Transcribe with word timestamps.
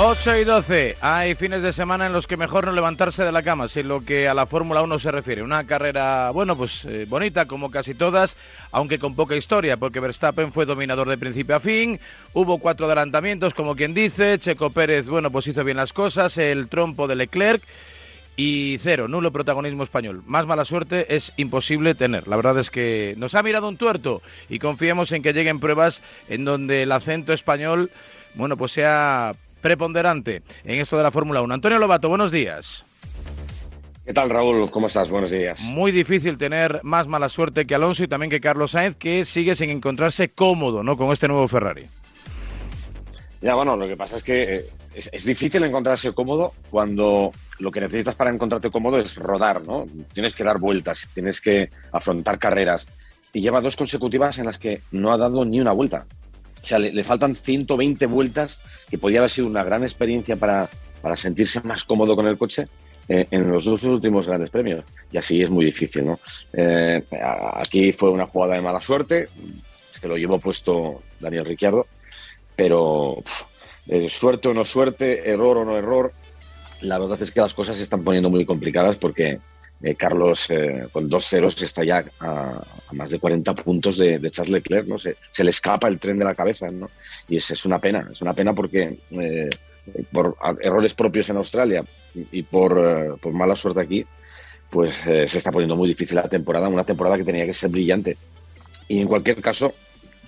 8 0.00 0.36
y 0.36 0.44
12. 0.44 0.96
Hay 1.00 1.34
fines 1.34 1.60
de 1.60 1.72
semana 1.72 2.06
en 2.06 2.12
los 2.12 2.28
que 2.28 2.36
mejor 2.36 2.64
no 2.64 2.70
levantarse 2.70 3.24
de 3.24 3.32
la 3.32 3.42
cama, 3.42 3.66
si 3.66 3.82
lo 3.82 4.04
que 4.04 4.28
a 4.28 4.34
la 4.34 4.46
Fórmula 4.46 4.80
1 4.80 5.00
se 5.00 5.10
refiere. 5.10 5.42
Una 5.42 5.66
carrera, 5.66 6.30
bueno, 6.30 6.56
pues 6.56 6.84
eh, 6.84 7.04
bonita 7.08 7.46
como 7.46 7.72
casi 7.72 7.94
todas, 7.94 8.36
aunque 8.70 9.00
con 9.00 9.16
poca 9.16 9.34
historia, 9.34 9.76
porque 9.76 9.98
Verstappen 9.98 10.52
fue 10.52 10.66
dominador 10.66 11.08
de 11.08 11.18
principio 11.18 11.56
a 11.56 11.60
fin. 11.60 11.98
Hubo 12.32 12.58
cuatro 12.58 12.86
adelantamientos, 12.86 13.54
como 13.54 13.74
quien 13.74 13.92
dice. 13.92 14.38
Checo 14.38 14.70
Pérez, 14.70 15.08
bueno, 15.08 15.32
pues 15.32 15.48
hizo 15.48 15.64
bien 15.64 15.78
las 15.78 15.92
cosas. 15.92 16.38
El 16.38 16.68
trompo 16.68 17.08
de 17.08 17.16
Leclerc. 17.16 17.64
Y 18.36 18.78
cero, 18.78 19.08
nulo 19.08 19.32
protagonismo 19.32 19.82
español. 19.82 20.22
Más 20.26 20.46
mala 20.46 20.64
suerte 20.64 21.16
es 21.16 21.32
imposible 21.36 21.96
tener. 21.96 22.28
La 22.28 22.36
verdad 22.36 22.56
es 22.60 22.70
que 22.70 23.14
nos 23.18 23.34
ha 23.34 23.42
mirado 23.42 23.68
un 23.68 23.76
tuerto 23.76 24.22
y 24.48 24.60
confiamos 24.60 25.10
en 25.10 25.24
que 25.24 25.32
lleguen 25.32 25.58
pruebas 25.58 26.02
en 26.28 26.44
donde 26.44 26.84
el 26.84 26.92
acento 26.92 27.32
español, 27.32 27.90
bueno, 28.36 28.56
pues 28.56 28.70
sea 28.70 29.34
preponderante 29.60 30.42
en 30.64 30.80
esto 30.80 30.96
de 30.96 31.02
la 31.02 31.10
Fórmula 31.10 31.42
1. 31.42 31.54
Antonio 31.54 31.78
Lobato, 31.78 32.08
buenos 32.08 32.30
días. 32.32 32.84
¿Qué 34.08 34.14
tal, 34.14 34.30
Raúl? 34.30 34.70
¿Cómo 34.70 34.86
estás? 34.86 35.10
Buenos 35.10 35.30
días. 35.30 35.60
Muy 35.60 35.92
difícil 35.92 36.38
tener 36.38 36.80
más 36.82 37.06
mala 37.06 37.28
suerte 37.28 37.66
que 37.66 37.74
Alonso 37.74 38.04
y 38.04 38.08
también 38.08 38.30
que 38.30 38.40
Carlos 38.40 38.70
Sainz, 38.70 38.96
que 38.96 39.26
sigue 39.26 39.54
sin 39.54 39.68
encontrarse 39.68 40.30
cómodo 40.30 40.82
¿no? 40.82 40.96
con 40.96 41.12
este 41.12 41.28
nuevo 41.28 41.46
Ferrari. 41.46 41.86
Ya, 43.40 43.54
bueno, 43.54 43.76
lo 43.76 43.86
que 43.86 43.96
pasa 43.96 44.16
es 44.16 44.22
que 44.22 44.54
eh, 44.54 44.64
es, 44.94 45.24
difícil 45.24 45.62
encontrarse 45.62 46.12
cómodo 46.12 46.54
cuando 46.70 47.30
lo 47.60 47.70
que 47.70 47.80
necesitas 47.80 48.14
para 48.14 48.30
encontrarte 48.30 48.70
cómodo 48.70 48.98
es 48.98 49.14
rodar, 49.16 49.64
¿no? 49.66 49.84
Tienes 50.12 50.34
que 50.34 50.42
dar 50.42 50.58
vueltas, 50.58 51.08
tienes 51.14 51.40
que 51.40 51.70
afrontar 51.92 52.38
carreras. 52.38 52.86
Y 53.32 53.40
lleva 53.40 53.60
dos 53.60 53.76
consecutivas 53.76 54.38
en 54.38 54.46
las 54.46 54.58
que 54.58 54.80
no 54.90 55.12
ha 55.12 55.18
dado 55.18 55.44
ni 55.44 55.60
una 55.60 55.72
vuelta. 55.72 56.06
O 56.62 56.66
sea, 56.66 56.78
le, 56.78 57.04
faltan 57.04 57.36
120 57.36 58.06
vueltas, 58.06 58.58
que 58.90 58.98
podría 58.98 59.20
haber 59.20 59.30
sido 59.30 59.46
una 59.46 59.64
gran 59.64 59.82
experiencia 59.82 60.36
para, 60.36 60.68
para 61.00 61.16
sentirse 61.16 61.60
más 61.62 61.84
cómodo 61.84 62.14
con 62.16 62.26
el 62.26 62.38
coche 62.38 62.66
eh, 63.08 63.26
en 63.30 63.50
los 63.50 63.64
dos 63.64 63.82
últimos 63.84 64.26
grandes 64.26 64.50
premios. 64.50 64.84
Y 65.10 65.18
así 65.18 65.40
es 65.42 65.50
muy 65.50 65.64
difícil, 65.64 66.06
¿no? 66.06 66.20
Eh, 66.52 67.02
aquí 67.54 67.92
fue 67.92 68.10
una 68.10 68.26
jugada 68.26 68.54
de 68.54 68.62
mala 68.62 68.80
suerte, 68.80 69.28
se 69.98 70.08
lo 70.08 70.16
llevó 70.16 70.38
puesto 70.38 71.02
Daniel 71.18 71.46
Ricciardo, 71.46 71.86
pero 72.54 73.22
eh, 73.88 74.08
suerte 74.10 74.48
o 74.48 74.54
no 74.54 74.64
suerte, 74.64 75.30
error 75.30 75.58
o 75.58 75.64
no 75.64 75.76
error, 75.76 76.12
la 76.82 76.98
verdad 76.98 77.20
es 77.22 77.30
que 77.30 77.40
las 77.40 77.54
cosas 77.54 77.76
se 77.76 77.82
están 77.82 78.04
poniendo 78.04 78.30
muy 78.30 78.44
complicadas 78.44 78.96
porque 78.96 79.38
eh, 79.82 79.94
Carlos 79.94 80.46
eh, 80.50 80.88
con 80.90 81.08
dos 81.08 81.26
ceros 81.26 81.60
está 81.62 81.84
ya 81.84 82.04
a, 82.20 82.60
más 82.92 83.10
de 83.10 83.18
40 83.18 83.54
puntos 83.54 83.96
de, 83.96 84.20
Charles 84.30 84.52
Leclerc, 84.52 84.86
¿no? 84.86 84.98
Se, 84.98 85.16
se, 85.30 85.44
le 85.44 85.50
escapa 85.50 85.88
el 85.88 86.00
tren 86.00 86.18
de 86.18 86.24
la 86.24 86.34
cabeza, 86.34 86.66
¿no? 86.68 86.90
Y 87.28 87.36
es, 87.36 87.50
es 87.50 87.64
una 87.64 87.78
pena, 87.78 88.08
es 88.10 88.20
una 88.20 88.34
pena 88.34 88.52
porque 88.54 88.98
eh, 89.10 89.50
por 90.12 90.36
errores 90.60 90.94
propios 90.94 91.28
en 91.28 91.36
Australia 91.36 91.84
y 92.14 92.42
por, 92.42 93.18
por 93.20 93.32
mala 93.32 93.56
suerte 93.56 93.80
aquí, 93.80 94.04
pues 94.68 94.94
se 94.96 95.24
está 95.24 95.50
poniendo 95.50 95.76
muy 95.76 95.88
difícil 95.88 96.16
la 96.16 96.28
temporada, 96.28 96.68
una 96.68 96.84
temporada 96.84 97.16
que 97.16 97.24
tenía 97.24 97.46
que 97.46 97.54
ser 97.54 97.70
brillante. 97.70 98.16
Y 98.86 99.00
en 99.00 99.08
cualquier 99.08 99.40
caso, 99.40 99.74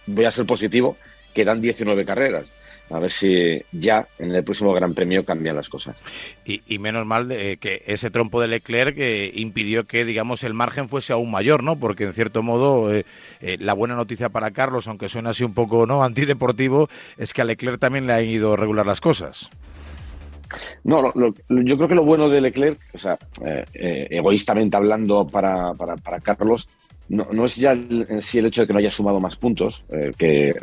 voy 0.07 0.25
a 0.25 0.31
ser 0.31 0.47
positivo, 0.47 0.97
quedan 1.35 1.61
19 1.61 2.07
carreras 2.07 2.47
a 2.91 2.99
ver 2.99 3.11
si 3.11 3.63
ya 3.73 4.07
en 4.19 4.35
el 4.35 4.45
próximo 4.45 4.73
Gran 4.73 4.95
Premio 4.95 5.25
cambian 5.25 5.57
las 5.57 5.69
cosas. 5.69 5.97
Y, 6.45 6.79
menos 6.79 7.07
mal 7.07 7.29
de, 7.29 7.57
que 7.59 7.83
ese 7.87 8.11
trompo 8.11 8.41
de 8.41 8.49
Leclerc 8.49 8.97
que 8.97 9.31
impidió 9.35 9.85
que, 9.85 10.05
digamos, 10.05 10.43
el 10.43 10.55
margen 10.55 10.89
fuese 10.89 11.13
aún 11.13 11.31
mayor, 11.31 11.63
¿no? 11.63 11.77
Porque, 11.77 12.05
en 12.05 12.13
cierto 12.13 12.43
modo, 12.43 12.93
eh, 12.93 13.05
eh, 13.41 13.57
la 13.61 13.75
buena 13.75 13.95
noticia 13.95 14.29
para 14.29 14.51
Carlos, 14.51 14.89
aunque 14.89 15.09
suena 15.09 15.31
así 15.31 15.45
un 15.45 15.55
poco 15.55 15.87
no 15.87 16.03
antideportivo, 16.03 16.89
es 17.17 17.33
que 17.33 17.43
a 17.43 17.45
Leclerc 17.45 17.79
también 17.79 18.07
le 18.07 18.15
han 18.15 18.25
ido 18.25 18.55
a 18.55 18.57
regular 18.57 18.87
las 18.87 19.01
cosas. 19.01 19.49
No, 20.83 21.13
yo 21.15 21.77
creo 21.77 21.89
que 21.89 21.95
lo 21.95 22.05
bueno 22.05 22.29
de 22.29 22.41
Leclerc, 22.41 22.81
o 22.93 22.99
sea, 22.99 23.17
eh, 23.45 24.09
egoístamente 24.11 24.77
hablando 24.77 25.29
para, 25.29 25.75
para, 25.75 25.97
para 25.97 26.19
Carlos, 26.19 26.69
no, 27.11 27.27
no 27.33 27.45
es 27.45 27.57
ya 27.57 27.73
en 27.73 28.23
sí 28.23 28.39
el 28.39 28.47
hecho 28.47 28.63
de 28.63 28.69
que 28.69 28.73
no 28.73 28.79
haya 28.79 28.91
sumado 28.91 29.21
más 29.21 29.37
puntos, 29.37 29.85
eh, 29.91 30.13
que, 30.17 30.55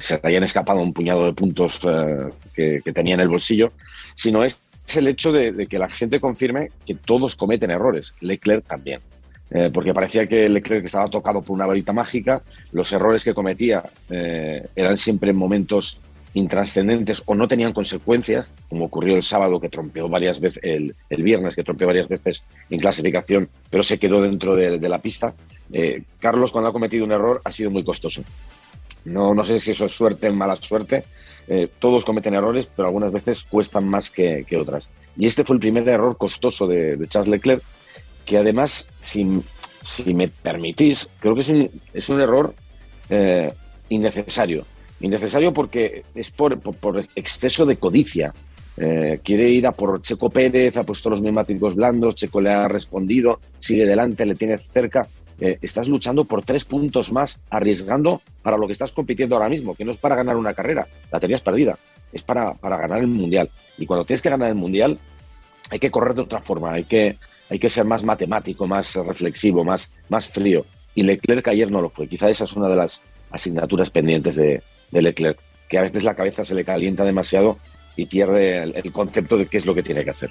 se 0.00 0.20
hayan 0.22 0.42
escapado 0.42 0.82
un 0.82 0.92
puñado 0.92 1.24
de 1.24 1.32
puntos 1.32 1.80
eh, 1.84 2.80
que, 2.82 2.92
tenía 2.92 3.14
en 3.14 3.20
el 3.20 3.28
bolsillo, 3.28 3.72
sino 4.14 4.44
es, 4.44 4.58
el 4.96 5.06
hecho 5.06 5.30
de, 5.30 5.68
que 5.68 5.78
la 5.78 5.88
gente 5.88 6.18
confirme 6.18 6.70
que 6.84 6.96
todos 6.96 7.36
cometen 7.36 7.70
errores, 7.70 8.12
Leclerc 8.20 8.66
también. 8.66 9.00
Eh, 9.52 9.70
porque 9.72 9.94
parecía 9.94 10.26
que 10.26 10.48
Leclerc 10.48 10.84
estaba 10.84 11.08
tocado 11.08 11.40
por 11.40 11.54
una 11.54 11.66
varita 11.66 11.92
mágica, 11.92 12.42
los 12.72 12.90
errores 12.92 13.22
que 13.22 13.34
cometía 13.34 13.84
eran 14.08 14.96
siempre 14.96 15.30
en 15.30 15.36
momentos 15.36 16.00
intrascendentes 16.34 17.22
o 17.26 17.34
no 17.34 17.48
tenían 17.48 17.72
consecuencias, 17.72 18.50
como 18.68 18.86
ocurrió 18.86 19.16
el 19.16 19.22
sábado 19.22 19.60
que 19.60 19.68
trompeó 19.68 20.08
varias 20.08 20.40
veces, 20.40 20.60
el, 20.62 20.94
viernes 21.22 21.54
que 21.54 21.64
trompeó 21.64 21.88
varias 21.88 22.08
veces 22.08 22.42
en 22.70 22.80
clasificación, 22.80 23.48
pero 23.68 23.82
se 23.82 23.98
quedó 23.98 24.20
dentro 24.20 24.56
de 24.56 24.88
la 24.88 24.98
pista. 24.98 25.34
Eh, 25.72 26.02
Carlos, 26.18 26.50
cuando 26.50 26.70
ha 26.70 26.72
cometido 26.72 27.04
un 27.04 27.12
error, 27.12 27.40
ha 27.44 27.52
sido 27.52 27.70
muy 27.70 27.84
costoso. 27.84 28.22
No, 29.04 29.34
no 29.34 29.44
sé 29.44 29.60
si 29.60 29.70
eso 29.70 29.86
es 29.86 29.92
suerte 29.92 30.28
o 30.28 30.34
mala 30.34 30.56
suerte. 30.56 31.04
Eh, 31.48 31.68
todos 31.78 32.04
cometen 32.04 32.34
errores, 32.34 32.66
pero 32.66 32.88
algunas 32.88 33.12
veces 33.12 33.44
cuestan 33.44 33.88
más 33.88 34.10
que, 34.10 34.44
otras. 34.60 34.88
Y 35.16 35.26
este 35.26 35.44
fue 35.44 35.56
el 35.56 35.60
primer 35.60 35.88
error 35.88 36.16
costoso 36.16 36.66
de, 36.66 36.98
Charles 37.08 37.30
Leclerc, 37.30 37.62
que 38.24 38.38
además, 38.38 38.86
si, 39.00 39.24
me 39.24 40.28
permitís, 40.28 41.08
creo 41.18 41.34
que 41.34 41.40
es 41.40 41.48
un, 41.48 41.70
es 41.92 42.08
un 42.08 42.20
error 42.20 42.54
eh, 43.08 43.52
innecesario. 43.88 44.64
Innecesario 45.00 45.52
porque 45.52 46.04
es 46.14 46.30
por, 46.30 46.58
por, 46.60 47.04
exceso 47.14 47.64
de 47.64 47.76
codicia. 47.76 48.32
quiere 49.24 49.50
ir 49.50 49.66
a 49.66 49.72
por 49.72 50.00
Checo 50.00 50.30
Pérez, 50.30 50.76
ha 50.76 50.84
puesto 50.84 51.10
los 51.10 51.20
neumáticos 51.20 51.74
blandos, 51.74 52.14
Checo 52.14 52.40
le 52.40 52.50
ha 52.50 52.68
respondido, 52.68 53.40
sigue 53.58 53.86
delante, 53.86 54.26
le 54.26 54.34
tiene 54.34 54.58
cerca. 54.58 55.08
Eh, 55.40 55.58
estás 55.62 55.88
luchando 55.88 56.24
por 56.24 56.44
tres 56.44 56.64
puntos 56.64 57.10
más, 57.10 57.38
arriesgando 57.48 58.20
para 58.42 58.58
lo 58.58 58.66
que 58.66 58.74
estás 58.74 58.92
compitiendo 58.92 59.36
ahora 59.36 59.48
mismo, 59.48 59.74
que 59.74 59.84
no 59.84 59.92
es 59.92 59.98
para 59.98 60.14
ganar 60.14 60.36
una 60.36 60.54
carrera, 60.54 60.86
la 61.10 61.18
tenías 61.18 61.40
perdida, 61.40 61.78
es 62.12 62.22
para, 62.22 62.52
para 62.54 62.76
ganar 62.76 62.98
el 62.98 63.06
Mundial. 63.06 63.48
Y 63.78 63.86
cuando 63.86 64.04
tienes 64.04 64.22
que 64.22 64.30
ganar 64.30 64.50
el 64.50 64.54
Mundial, 64.54 64.98
hay 65.70 65.78
que 65.78 65.90
correr 65.90 66.14
de 66.14 66.22
otra 66.22 66.40
forma, 66.40 66.72
hay 66.72 66.84
que, 66.84 67.16
hay 67.48 67.58
que 67.58 67.70
ser 67.70 67.84
más 67.84 68.04
matemático, 68.04 68.66
más 68.66 68.94
reflexivo, 68.94 69.64
más, 69.64 69.90
más 70.08 70.28
frío. 70.28 70.66
Y 70.94 71.04
Leclerc 71.04 71.46
ayer 71.48 71.70
no 71.70 71.80
lo 71.80 71.88
fue. 71.88 72.08
Quizá 72.08 72.28
esa 72.28 72.44
es 72.44 72.52
una 72.54 72.68
de 72.68 72.76
las 72.76 73.00
asignaturas 73.30 73.90
pendientes 73.90 74.36
de, 74.36 74.62
de 74.90 75.02
Leclerc, 75.02 75.38
que 75.68 75.78
a 75.78 75.82
veces 75.82 76.04
la 76.04 76.14
cabeza 76.14 76.44
se 76.44 76.54
le 76.54 76.64
calienta 76.64 77.04
demasiado 77.04 77.58
y 77.96 78.06
pierde 78.06 78.62
el, 78.62 78.92
concepto 78.92 79.36
de 79.36 79.46
qué 79.46 79.58
es 79.58 79.66
lo 79.66 79.74
que 79.74 79.82
tiene 79.82 80.04
que 80.04 80.10
hacer. 80.10 80.30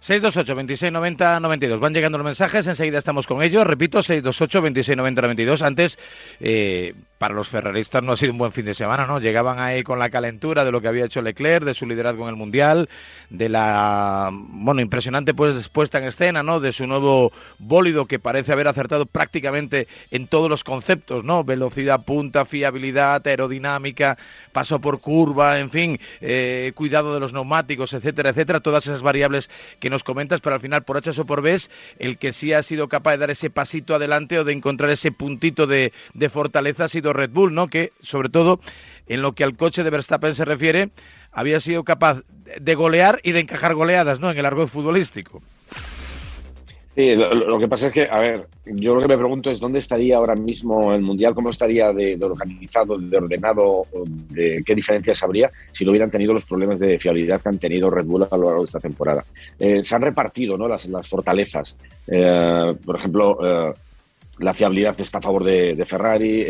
628 0.00 0.54
26 0.54 0.92
90 0.92 1.40
92. 1.40 1.80
Van 1.80 1.94
llegando 1.94 2.18
los 2.18 2.24
mensajes, 2.24 2.66
enseguida 2.66 2.98
estamos 2.98 3.26
con 3.26 3.42
ellos. 3.42 3.66
Repito, 3.66 4.02
628 4.02 4.62
26 4.62 4.96
90 4.96 5.22
92. 5.22 5.62
Antes, 5.62 5.98
eh, 6.40 6.94
para 7.18 7.34
los 7.34 7.48
ferraristas 7.48 8.02
no 8.02 8.12
ha 8.12 8.16
sido 8.16 8.32
un 8.32 8.38
buen 8.38 8.52
fin 8.52 8.64
de 8.64 8.74
semana, 8.74 9.06
¿no? 9.06 9.18
Llegaban 9.18 9.58
ahí 9.58 9.82
con 9.82 9.98
la 9.98 10.08
calentura 10.08 10.64
de 10.64 10.70
lo 10.70 10.80
que 10.80 10.88
había 10.88 11.04
hecho 11.04 11.20
Leclerc, 11.20 11.64
de 11.64 11.74
su 11.74 11.84
liderazgo 11.84 12.22
en 12.24 12.30
el 12.30 12.36
Mundial, 12.36 12.88
de 13.28 13.48
la, 13.48 14.30
bueno, 14.32 14.80
impresionante 14.80 15.34
pues, 15.34 15.68
puesta 15.68 15.98
en 15.98 16.04
escena, 16.04 16.44
¿no? 16.44 16.60
De 16.60 16.72
su 16.72 16.86
nuevo 16.86 17.32
bólido 17.58 18.06
que 18.06 18.20
parece 18.20 18.52
haber 18.52 18.68
acertado 18.68 19.06
prácticamente 19.06 19.88
en 20.12 20.28
todos 20.28 20.48
los 20.48 20.62
conceptos, 20.62 21.24
¿no? 21.24 21.42
Velocidad 21.42 22.04
punta, 22.04 22.44
fiabilidad, 22.44 23.26
aerodinámica, 23.26 24.16
paso 24.52 24.78
por 24.80 25.00
curva, 25.00 25.58
en 25.58 25.70
fin, 25.70 26.00
eh, 26.20 26.72
cuidado 26.76 27.14
de 27.14 27.20
los 27.20 27.32
neumáticos, 27.32 27.92
etcétera, 27.94 28.30
etcétera, 28.30 28.60
todas 28.60 28.86
esas 28.86 29.02
variables 29.02 29.50
que 29.80 29.87
nos 29.90 30.04
comentas, 30.04 30.40
pero 30.40 30.54
al 30.54 30.60
final, 30.60 30.82
por 30.82 30.96
H 30.96 31.20
o 31.20 31.24
por 31.24 31.42
B, 31.42 31.48
el 31.98 32.18
que 32.18 32.32
sí 32.32 32.52
ha 32.52 32.62
sido 32.62 32.88
capaz 32.88 33.12
de 33.12 33.18
dar 33.18 33.30
ese 33.30 33.50
pasito 33.50 33.94
adelante 33.94 34.38
o 34.38 34.44
de 34.44 34.52
encontrar 34.52 34.90
ese 34.90 35.12
puntito 35.12 35.66
de, 35.66 35.92
de 36.14 36.28
fortaleza 36.28 36.84
ha 36.84 36.88
sido 36.88 37.12
Red 37.12 37.30
Bull, 37.30 37.54
¿no? 37.54 37.68
Que 37.68 37.92
sobre 38.02 38.28
todo 38.28 38.60
en 39.06 39.22
lo 39.22 39.32
que 39.32 39.44
al 39.44 39.56
coche 39.56 39.82
de 39.82 39.90
Verstappen 39.90 40.34
se 40.34 40.44
refiere, 40.44 40.90
había 41.32 41.60
sido 41.60 41.84
capaz 41.84 42.22
de 42.60 42.74
golear 42.74 43.20
y 43.22 43.32
de 43.32 43.40
encajar 43.40 43.74
goleadas, 43.74 44.20
¿no? 44.20 44.30
En 44.30 44.38
el 44.38 44.46
argot 44.46 44.68
futbolístico. 44.68 45.42
Sí, 46.98 47.14
lo, 47.14 47.60
que 47.60 47.68
pasa 47.68 47.86
es 47.86 47.92
que, 47.92 48.08
a 48.10 48.18
ver, 48.18 48.48
yo 48.66 48.92
lo 48.92 49.00
que 49.00 49.06
me 49.06 49.16
pregunto 49.16 49.52
es 49.52 49.60
dónde 49.60 49.78
estaría 49.78 50.16
ahora 50.16 50.34
mismo 50.34 50.92
el 50.92 51.00
Mundial, 51.00 51.32
cómo 51.32 51.50
estaría 51.50 51.92
de, 51.92 52.18
organizado, 52.20 52.98
de 52.98 53.16
ordenado, 53.16 53.86
de 54.30 54.64
qué 54.66 54.74
diferencias 54.74 55.22
habría 55.22 55.48
si 55.70 55.84
no 55.84 55.92
hubieran 55.92 56.10
tenido 56.10 56.34
los 56.34 56.42
problemas 56.42 56.80
de 56.80 56.98
fiabilidad 56.98 57.40
que 57.40 57.50
han 57.50 57.58
tenido 57.58 57.88
Red 57.88 58.04
Bull 58.04 58.26
a 58.28 58.36
lo 58.36 58.46
largo 58.46 58.62
de 58.62 58.66
esta 58.66 58.80
temporada. 58.80 59.24
Eh, 59.60 59.84
se 59.84 59.94
han 59.94 60.02
repartido 60.02 60.58
¿no? 60.58 60.66
las, 60.66 60.88
fortalezas. 61.08 61.76
Eh, 62.08 62.74
por 62.84 62.96
ejemplo, 62.96 63.38
eh, 63.46 63.72
la 64.40 64.52
fiabilidad 64.52 65.00
está 65.00 65.18
a 65.18 65.22
favor 65.22 65.44
de, 65.44 65.80
Ferrari, 65.86 66.44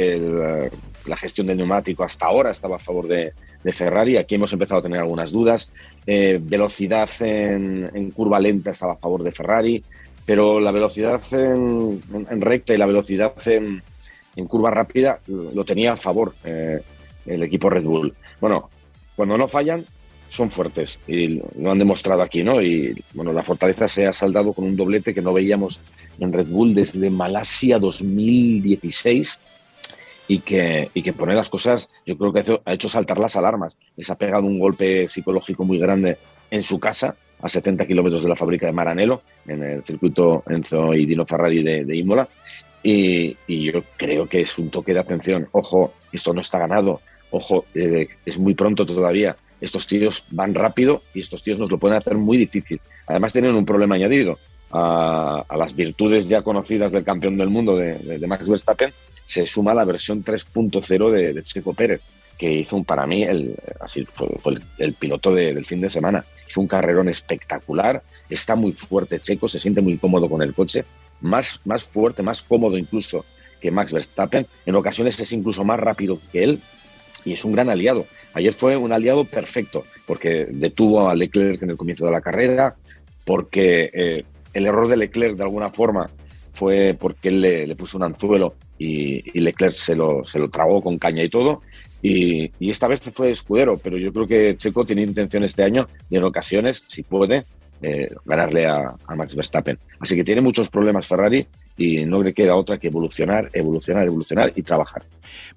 la 1.07 1.17
gestión 1.19 1.47
del 1.47 1.59
neumático 1.59 2.05
hasta 2.05 2.25
ahora 2.25 2.53
estaba 2.53 2.77
a 2.77 2.79
favor 2.79 3.07
de, 3.07 3.35
Ferrari, 3.71 4.17
aquí 4.17 4.37
hemos 4.37 4.53
empezado 4.55 4.79
a 4.79 4.83
tener 4.83 5.01
algunas 5.01 5.31
dudas, 5.31 5.71
velocidad 6.07 7.09
en, 7.21 8.11
curva 8.13 8.41
lenta 8.41 8.71
estaba 8.71 8.95
a 8.95 8.97
favor 8.97 9.23
de 9.23 9.33
Ferrari, 9.33 9.83
pero 10.29 10.61
la 10.61 10.73
velocidad 10.73 11.23
en, 11.33 12.03
recta 12.43 12.75
y 12.75 12.77
la 12.77 12.85
velocidad 12.85 13.33
en, 13.47 13.83
curva 14.47 14.71
rápida 14.71 15.21
lo 15.27 15.65
tenía 15.65 15.95
a 15.95 15.97
favor 15.97 16.35
eh, 16.45 16.83
el 17.25 17.43
equipo 17.45 17.71
Red 17.71 17.85
Bull. 17.85 18.13
Bueno, 18.39 18.69
cuando 19.17 19.39
no 19.39 19.49
fallan, 19.49 19.87
son 20.29 20.51
fuertes 20.51 21.01
y 21.09 21.41
lo 21.59 21.71
han 21.71 21.79
demostrado 21.79 22.21
aquí, 22.21 22.43
¿no? 22.43 22.61
Y 22.61 23.03
bueno, 23.15 23.33
la 23.33 23.43
fortaleza 23.43 23.89
se 23.89 24.07
ha 24.07 24.13
saldado 24.13 24.53
con 24.53 24.67
un 24.67 24.77
doblete 24.77 25.15
que 25.15 25.23
no 25.23 25.33
veíamos 25.33 25.81
en 26.21 26.31
Red 26.31 26.49
Bull 26.49 26.75
desde 26.75 27.09
Malasia 27.09 27.79
2016 27.79 29.39
y 30.29 30.41
que, 30.41 30.91
y 30.93 31.03
que 31.03 31.15
pone 31.15 31.35
las 31.35 31.49
cosas, 31.49 31.89
yo 32.05 32.19
creo 32.19 32.35
que 32.35 32.61
ha 32.67 32.75
hecho 32.75 32.91
saltar 32.91 33.19
las 33.19 33.35
alarmas. 33.35 33.79
Les 33.97 34.11
ha 34.11 34.17
pegado 34.17 34.45
un 34.45 34.59
golpe 34.59 35.09
psicológico 35.09 35.65
muy 35.65 35.79
grande 35.79 36.19
en 36.51 36.65
su 36.65 36.79
casa, 36.79 37.17
a 37.41 37.49
70 37.49 37.87
kilómetros 37.87 38.23
de 38.23 38.29
la 38.29 38.37
fábrica 38.37 38.67
de 38.67 38.73
Maranello, 38.73 39.23
en 39.47 39.63
el 39.63 39.83
circuito 39.83 40.43
Enzo 40.49 40.95
y 40.95 41.07
Dino 41.07 41.25
Ferrari 41.25 41.63
de, 41.63 41.97
Imola. 41.97 42.29
Y, 42.83 43.37
yo 43.49 43.83
creo 43.97 44.27
que 44.27 44.41
es 44.41 44.59
un 44.59 44.71
toque 44.71 44.95
de 44.95 45.01
atención. 45.01 45.49
Ojo, 45.53 45.95
esto 46.13 46.33
no 46.33 46.41
está 46.41 46.59
ganado. 46.59 47.01
Ojo, 47.31 47.67
eh, 47.75 48.09
es 48.25 48.39
muy 48.39 48.55
pronto 48.55 48.87
todavía. 48.87 49.37
Estos 49.61 49.87
tíos 49.87 50.25
van 50.31 50.55
rápido 50.55 51.03
y 51.15 51.21
estos 51.21 51.43
tíos 51.43 51.59
nos 51.59 51.71
lo 51.71 51.79
pueden 51.79 51.99
hacer 51.99 52.17
muy 52.17 52.39
difícil. 52.39 52.81
Además 53.07 53.33
tienen 53.33 53.55
un 53.55 53.67
problema 53.67 53.97
añadido. 53.97 54.39
A, 54.71 55.45
las 55.57 55.75
virtudes 55.75 56.29
ya 56.29 56.43
conocidas 56.43 56.93
del 56.93 57.03
campeón 57.03 57.39
del 57.39 57.49
mundo 57.49 57.77
de 57.77 58.27
Max 58.27 58.47
Verstappen 58.47 58.93
se 59.25 59.45
suma 59.47 59.75
la 59.75 59.85
versión 59.85 60.25
3.0 60.25 61.11
de, 61.11 61.33
de 61.33 61.43
Checo 61.43 61.75
Pérez 61.75 62.01
que 62.39 62.51
hizo 62.51 62.77
un, 62.77 62.85
para 62.85 63.07
mí 63.07 63.25
el, 63.25 63.57
así 63.81 64.05
fue, 64.05 64.29
el, 64.79 64.95
piloto 64.95 65.35
de, 65.35 65.53
del 65.53 65.67
fin 65.67 65.81
de 65.81 65.91
semana. 65.91 66.25
Hizo 66.49 66.61
un 66.61 66.69
carrerón 66.69 67.09
espectacular, 67.09 68.03
está 68.31 68.55
muy 68.55 68.73
fuerte 68.73 69.19
Checo, 69.19 69.49
se 69.49 69.59
siente 69.59 69.81
muy 69.81 69.99
cómodo 69.99 70.31
con 70.31 70.41
el 70.41 70.55
coche, 70.55 70.85
más, 71.21 71.61
más 71.65 71.85
fuerte, 71.85 72.23
más 72.23 72.43
cómodo 72.43 72.79
incluso 72.79 73.25
que 73.61 73.73
Max 73.73 73.93
Verstappen. 73.93 74.47
En 74.65 74.75
ocasiones 74.77 75.19
es 75.19 75.33
incluso 75.33 75.65
más 75.65 75.81
rápido 75.81 76.19
que 76.33 76.45
él 76.45 76.61
y 77.25 77.33
es 77.33 77.45
un 77.45 77.53
gran 77.53 77.69
aliado. 77.69 78.07
Ayer 78.35 78.53
fue 78.53 78.77
un 78.77 78.93
aliado 78.93 79.25
perfecto 79.25 79.85
porque 80.07 80.47
detuvo 80.49 81.09
a 81.09 81.15
Leclerc 81.15 81.63
en 81.63 81.71
el 81.71 81.77
comienzo 81.77 82.07
de 82.07 82.13
la 82.13 82.21
carrera, 82.21 82.77
porque 83.25 83.91
eh, 83.93 84.25
el 84.55 84.67
error 84.67 84.89
de 84.89 84.97
Leclerc 84.97 85.37
de 85.37 85.43
alguna 85.43 85.71
forma 85.71 86.09
fue 86.53 86.97
porque 86.99 87.29
él 87.29 87.41
le, 87.41 87.67
le 87.67 87.77
puso 87.77 87.99
un 87.99 88.05
anzuelo 88.05 88.55
y, 88.79 89.39
y, 89.39 89.41
Leclerc 89.41 89.77
se 89.77 89.95
lo, 89.95 90.25
se 90.25 90.39
lo 90.39 90.49
tragó 90.51 90.83
con 90.83 90.99
caña 90.99 91.23
y 91.23 91.29
todo. 91.29 91.63
Y, 92.01 92.51
y, 92.61 92.71
esta 92.71 92.87
vez 92.87 93.01
fue 93.13 93.33
escudero, 93.33 93.77
pero 93.77 93.97
yo 93.97 94.13
creo 94.13 94.27
que 94.27 94.57
Checo 94.57 94.85
tiene 94.85 95.03
intención 95.03 95.43
este 95.43 95.65
año 95.65 95.89
y 96.09 96.17
en 96.17 96.25
ocasiones, 96.25 96.85
si 96.87 97.03
puede, 97.03 97.45
eh, 97.83 98.09
ganarle 98.25 98.67
a, 98.67 98.95
a, 99.07 99.17
Max 99.17 99.35
Verstappen. 99.35 99.79
Así 99.99 100.15
que 100.15 100.25
tiene 100.25 100.41
muchos 100.41 100.69
problemas 100.69 101.07
Ferrari 101.07 101.47
y 101.79 102.05
no 102.05 102.23
le 102.23 102.35
queda 102.35 102.57
otra 102.57 102.79
que 102.79 102.89
evolucionar, 102.89 103.49
evolucionar, 103.53 104.07
evolucionar 104.07 104.53
y 104.55 104.63
trabajar. 104.63 105.05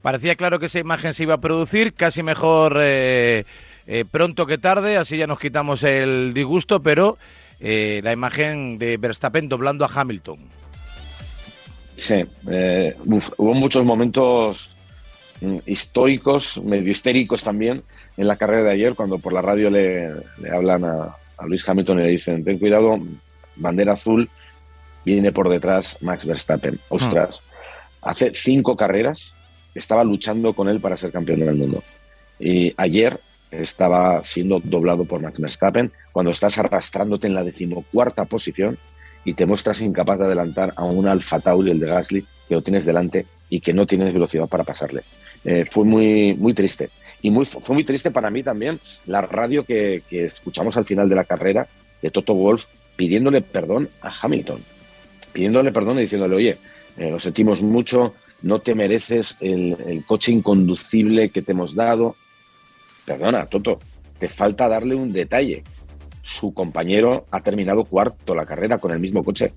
Parecía 0.02 0.36
claro 0.36 0.60
que 0.60 0.68
esa 0.68 0.80
imagen 0.80 1.14
se 1.14 1.24
iba 1.24 1.34
a 1.34 1.42
producir, 1.42 1.94
casi 1.94 2.24
mejor 2.24 2.78
eh, 2.80 3.44
eh, 3.88 4.06
pronto 4.10 4.46
que 4.46 4.58
tarde, 4.58 4.98
así 4.98 5.18
ya 5.18 5.28
nos 5.28 5.40
quitamos 5.40 5.84
el 5.84 6.34
disgusto, 6.34 6.82
pero 6.82 7.18
eh, 7.60 8.02
la 8.04 8.14
imagen 8.14 8.78
de 8.78 8.98
Verstappen 8.98 9.50
doblando 9.50 9.84
a 9.84 9.90
Hamilton. 9.94 10.40
Sí, 11.96 12.24
uf, 13.06 13.30
hubo 13.38 13.54
muchos 13.54 13.84
momentos 13.84 14.76
históricos, 15.66 16.62
medio 16.64 16.92
histéricos 16.92 17.44
también, 17.44 17.84
en 18.18 18.28
la 18.28 18.36
carrera 18.36 18.64
de 18.64 18.72
ayer, 18.72 18.96
cuando 18.96 19.20
por 19.20 19.34
la 19.34 19.42
radio 19.42 19.70
le, 19.70 20.10
le 20.40 20.50
hablan 20.52 20.86
a, 20.86 21.16
a, 21.38 21.46
Luis 21.46 21.68
Hamilton 21.68 22.00
y 22.00 22.04
le 22.04 22.10
dicen, 22.10 22.44
ten 22.44 22.60
cuidado, 22.60 23.00
bandera 23.56 23.94
azul, 23.94 24.30
viene 25.04 25.32
por 25.32 25.50
detrás 25.50 25.98
Max 26.02 26.26
Verstappen. 26.26 26.80
Ostras, 26.90 27.42
hmm. 27.42 28.10
hace 28.10 28.32
cinco 28.36 28.76
carreras 28.76 29.34
estaba 29.74 30.04
luchando 30.04 30.54
con 30.54 30.70
él 30.70 30.80
para 30.80 30.98
ser 30.98 31.12
campeón 31.12 31.40
del 31.40 31.56
mundo. 31.56 31.84
Y 32.40 32.74
ayer 32.78 33.20
estaba 33.52 34.24
siendo 34.24 34.60
doblado 34.64 35.06
por 35.06 35.22
Max 35.22 35.40
Verstappen, 35.40 35.92
cuando 36.12 36.32
estás 36.32 36.58
arrastrándote 36.58 37.28
en 37.28 37.36
la 37.36 37.44
decimocuarta 37.44 38.26
posición, 38.26 38.78
y 39.24 39.34
te 39.34 39.46
muestras 39.46 39.82
incapaz 39.82 40.20
de 40.20 40.26
adelantar 40.26 40.74
a 40.76 40.84
un 40.84 41.08
Alfa 41.08 41.40
Tauri, 41.40 41.72
el 41.72 41.80
de 41.80 41.88
Gasly, 41.88 42.26
que 42.48 42.56
lo 42.56 42.62
tienes 42.62 42.86
delante 42.86 43.26
y 43.50 43.62
que 43.62 43.74
no 43.74 43.86
tienes 43.86 44.14
velocidad 44.14 44.48
para 44.48 44.64
pasarle. 44.64 45.02
Eh, 45.46 45.66
fue 45.70 45.86
muy, 45.86 46.34
muy 46.36 46.54
triste. 46.54 46.90
Y 47.22 47.30
muy, 47.30 47.46
fue 47.46 47.74
muy 47.74 47.84
triste 47.84 48.12
para 48.12 48.30
mí 48.30 48.44
también 48.44 48.80
la 49.06 49.22
radio 49.22 49.64
que, 49.64 50.04
escuchamos 50.10 50.78
al 50.78 50.86
final 50.86 51.08
de 51.08 51.16
la 51.16 51.24
carrera 51.24 51.68
de 52.02 52.10
Toto 52.10 52.34
Wolf 52.34 52.66
pidiéndole 52.96 53.42
perdón 53.42 53.90
a 54.02 54.12
Hamilton. 54.22 54.62
Pidiéndole 55.34 55.72
perdón 55.72 56.00
y 56.00 56.02
diciéndole, 56.02 56.36
oye, 56.36 56.58
eh, 56.98 57.10
lo 57.10 57.20
sentimos 57.20 57.62
mucho, 57.62 58.14
no 58.42 58.60
te 58.60 58.76
mereces 58.76 59.38
el, 59.40 59.78
el 59.88 60.06
coche 60.06 60.32
inconducible 60.32 61.30
que 61.30 61.42
te 61.42 61.52
hemos 61.52 61.76
dado. 61.76 62.16
Perdona, 63.06 63.46
Toto, 63.46 63.80
te 64.20 64.28
falta 64.28 64.68
darle 64.68 64.96
un 64.96 65.14
detalle 65.14 65.64
su 66.22 66.54
compañero 66.54 67.26
ha 67.32 67.42
terminado 67.42 67.84
cuarto 67.84 68.36
la 68.36 68.46
carrera 68.46 68.78
con 68.78 68.92
el 68.92 69.00
mismo 69.00 69.24
coche. 69.24 69.54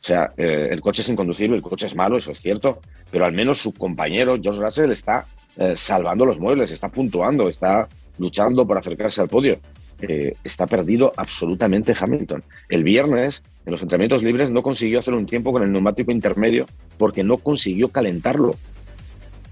O 0.00 0.06
sea, 0.06 0.32
eh, 0.36 0.68
el 0.70 0.80
coche 0.80 1.02
es 1.02 1.08
inconducible, 1.08 1.56
el 1.56 1.62
coche 1.62 1.86
es 1.86 1.94
malo, 1.94 2.18
eso 2.18 2.32
es 2.32 2.40
cierto, 2.40 2.80
pero 3.14 3.26
al 3.26 3.32
menos 3.32 3.60
su 3.60 3.72
compañero, 3.72 4.36
George 4.42 4.60
Russell, 4.60 4.90
está 4.90 5.24
eh, 5.56 5.74
salvando 5.76 6.26
los 6.26 6.40
muebles, 6.40 6.72
está 6.72 6.88
puntuando, 6.88 7.48
está 7.48 7.88
luchando 8.18 8.66
por 8.66 8.76
acercarse 8.76 9.20
al 9.20 9.28
podio. 9.28 9.56
Eh, 10.00 10.34
está 10.42 10.66
perdido 10.66 11.12
absolutamente 11.16 11.94
Hamilton. 11.96 12.42
El 12.68 12.82
viernes, 12.82 13.40
en 13.64 13.70
los 13.70 13.80
entrenamientos 13.82 14.24
libres, 14.24 14.50
no 14.50 14.62
consiguió 14.62 14.98
hacer 14.98 15.14
un 15.14 15.26
tiempo 15.26 15.52
con 15.52 15.62
el 15.62 15.70
neumático 15.70 16.10
intermedio 16.10 16.66
porque 16.98 17.22
no 17.22 17.36
consiguió 17.36 17.88
calentarlo. 17.90 18.56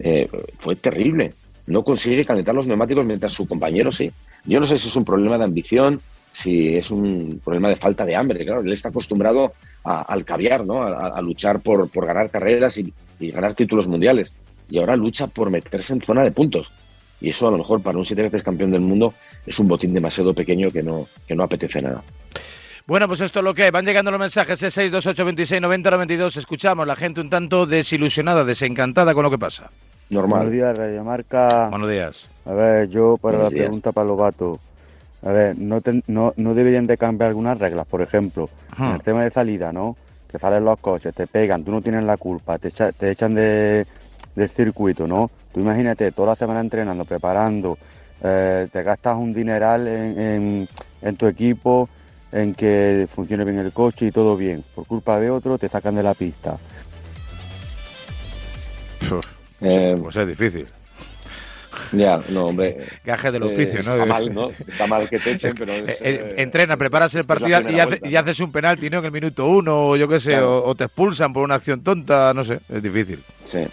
Eh, 0.01 0.29
fue 0.59 0.75
terrible. 0.75 1.33
No 1.69 1.85
consigue 1.85 2.25
calentar 2.25 2.57
los 2.57 2.67
neumáticos 2.67 3.07
mientras 3.07 3.33
su 3.33 3.47
compañero 3.47 3.93
sí. 3.93 4.11
Yo 4.45 4.59
no 4.59 4.67
sé 4.67 4.77
si 4.77 4.89
es 4.89 4.97
un 4.97 5.05
problema 5.05 5.39
de 5.39 5.45
ambición, 5.45 6.01
si 6.33 6.77
es 6.77 6.91
un 6.91 7.41
problema 7.45 7.69
de 7.69 7.77
falta 7.77 8.05
de 8.05 8.17
hambre. 8.17 8.45
Claro, 8.45 8.61
él 8.61 8.73
está 8.73 8.89
acostumbrado 8.89 9.53
a, 9.85 10.03
al 10.03 10.25
caviar, 10.25 10.65
¿no? 10.65 10.83
A, 10.83 11.09
a, 11.09 11.21
luchar 11.21 11.61
por, 11.61 11.89
por 11.89 12.07
ganar 12.07 12.31
carreras 12.31 12.79
y, 12.79 12.93
y, 13.21 13.31
ganar 13.31 13.55
títulos 13.55 13.87
mundiales. 13.87 14.33
Y 14.69 14.79
ahora 14.79 14.97
lucha 14.97 15.27
por 15.27 15.51
meterse 15.51 15.93
en 15.93 16.01
zona 16.01 16.23
de 16.23 16.33
puntos. 16.33 16.73
Y 17.21 17.31
eso 17.31 17.47
a 17.47 17.51
lo 17.51 17.59
mejor 17.59 17.83
para 17.83 17.99
un 17.99 18.05
siete 18.05 18.23
veces 18.23 18.43
campeón 18.43 18.71
del 18.71 18.81
mundo 18.81 19.15
es 19.47 19.59
un 19.59 19.69
botín 19.69 19.93
demasiado 19.95 20.35
pequeño 20.35 20.71
que 20.71 20.83
no, 20.83 21.07
que 21.27 21.35
no 21.35 21.45
apetece 21.45 21.81
nada. 21.83 22.03
Bueno, 22.87 23.07
pues 23.07 23.21
esto 23.21 23.39
es 23.39 23.45
lo 23.45 23.55
que 23.55 23.65
hay. 23.65 23.71
Van 23.71 23.85
llegando 23.85 24.11
los 24.11 24.19
mensajes 24.19 24.59
628 24.59 25.25
26 25.25 25.61
90 25.61 25.91
92. 25.91 26.37
Escuchamos 26.37 26.87
la 26.87 26.97
gente 26.97 27.21
un 27.21 27.31
tanto 27.31 27.65
desilusionada, 27.67 28.45
desencantada 28.45 29.15
con 29.15 29.23
lo 29.23 29.31
que 29.31 29.39
pasa. 29.39 29.71
Normal. 30.11 30.41
Buenos 30.41 30.53
días, 30.53 30.77
Radio 30.77 31.05
Marca. 31.05 31.69
Buenos 31.69 31.91
días. 31.91 32.27
A 32.45 32.53
ver, 32.55 32.89
yo 32.89 33.17
para 33.19 33.37
Buenos 33.37 33.53
la 33.53 33.55
días. 33.55 33.65
pregunta 33.67 33.93
para 33.93 34.07
Lobato. 34.09 34.59
A 35.25 35.31
ver, 35.33 35.57
no, 35.57 35.81
te, 35.81 36.03
no, 36.09 36.33
no, 36.37 36.55
deberían 36.55 36.87
de 36.87 36.97
cambiar 36.97 37.29
algunas 37.29 37.59
reglas, 37.59 37.87
por 37.87 38.03
ejemplo, 38.03 38.51
Ajá. 38.71 38.89
en 38.89 38.95
el 38.95 39.03
tema 39.03 39.23
de 39.23 39.31
salida, 39.31 39.73
¿no? 39.73 39.97
Que 40.29 40.39
salen 40.39 40.65
los 40.65 40.81
coches, 40.81 41.15
te 41.15 41.27
pegan, 41.27 41.63
tú 41.65 41.71
no 41.71 41.81
tienes 41.81 42.03
la 42.03 42.17
culpa, 42.17 42.59
te, 42.59 42.69
echa, 42.69 42.91
te 42.91 43.11
echan 43.11 43.35
de, 43.35 43.87
del 44.35 44.49
circuito, 44.49 45.07
¿no? 45.07 45.31
Tú 45.53 45.61
imagínate, 45.61 46.11
toda 46.11 46.29
la 46.29 46.37
semana 46.37 46.61
entrenando, 46.61 47.05
preparando, 47.05 47.79
eh, 48.23 48.69
te 48.73 48.83
gastas 48.83 49.17
un 49.17 49.33
dineral 49.33 49.87
en, 49.87 50.21
en, 50.21 50.69
en, 51.03 51.17
tu 51.17 51.27
equipo, 51.27 51.89
en 52.33 52.55
que 52.55 53.07
funcione 53.13 53.45
bien 53.45 53.59
el 53.59 53.73
coche 53.73 54.07
y 54.07 54.11
todo 54.11 54.37
bien. 54.37 54.65
Por 54.75 54.87
culpa 54.87 55.21
de 55.21 55.31
otro, 55.31 55.59
te 55.59 55.69
sacan 55.69 55.95
de 55.95 56.03
la 56.03 56.15
pista. 56.15 56.59
Eh, 59.61 59.97
pues 60.01 60.17
es 60.17 60.27
difícil. 60.27 60.67
Ya, 61.93 62.21
no, 62.29 62.47
hombre. 62.47 62.79
Gajes 63.05 63.33
del 63.33 63.43
oficio, 63.43 63.81
eh, 63.81 63.83
¿no? 63.85 63.93
Está 63.93 64.07
mal, 64.07 64.35
¿no? 64.35 64.51
Está 64.51 64.87
mal 64.87 65.09
que 65.09 65.19
te 65.19 65.33
echen, 65.33 65.55
pero. 65.59 65.73
Es, 65.73 66.01
eh, 66.01 66.35
entrena, 66.37 66.77
preparas 66.77 67.15
el 67.15 67.25
partido 67.25 67.49
y, 67.71 67.81
hace, 67.81 68.01
y, 68.05 68.17
haces 68.17 68.41
un 68.41 68.53
penalti, 68.53 68.89
¿no? 68.89 68.99
En 68.99 69.05
el 69.07 69.13
minuto 69.13 69.47
uno, 69.47 69.89
o 69.89 69.97
yo 69.97 70.09
qué 70.09 70.21
sé, 70.21 70.31
claro. 70.31 70.59
o, 70.59 70.71
o, 70.71 70.75
te 70.75 70.85
expulsan 70.85 71.33
por 71.33 71.43
una 71.43 71.57
acción 71.57 71.83
tonta, 71.83 72.33
no 72.35 72.45
sé, 72.45 72.61
es 72.69 72.83
difícil. 72.83 73.19
Sí. 73.45 73.65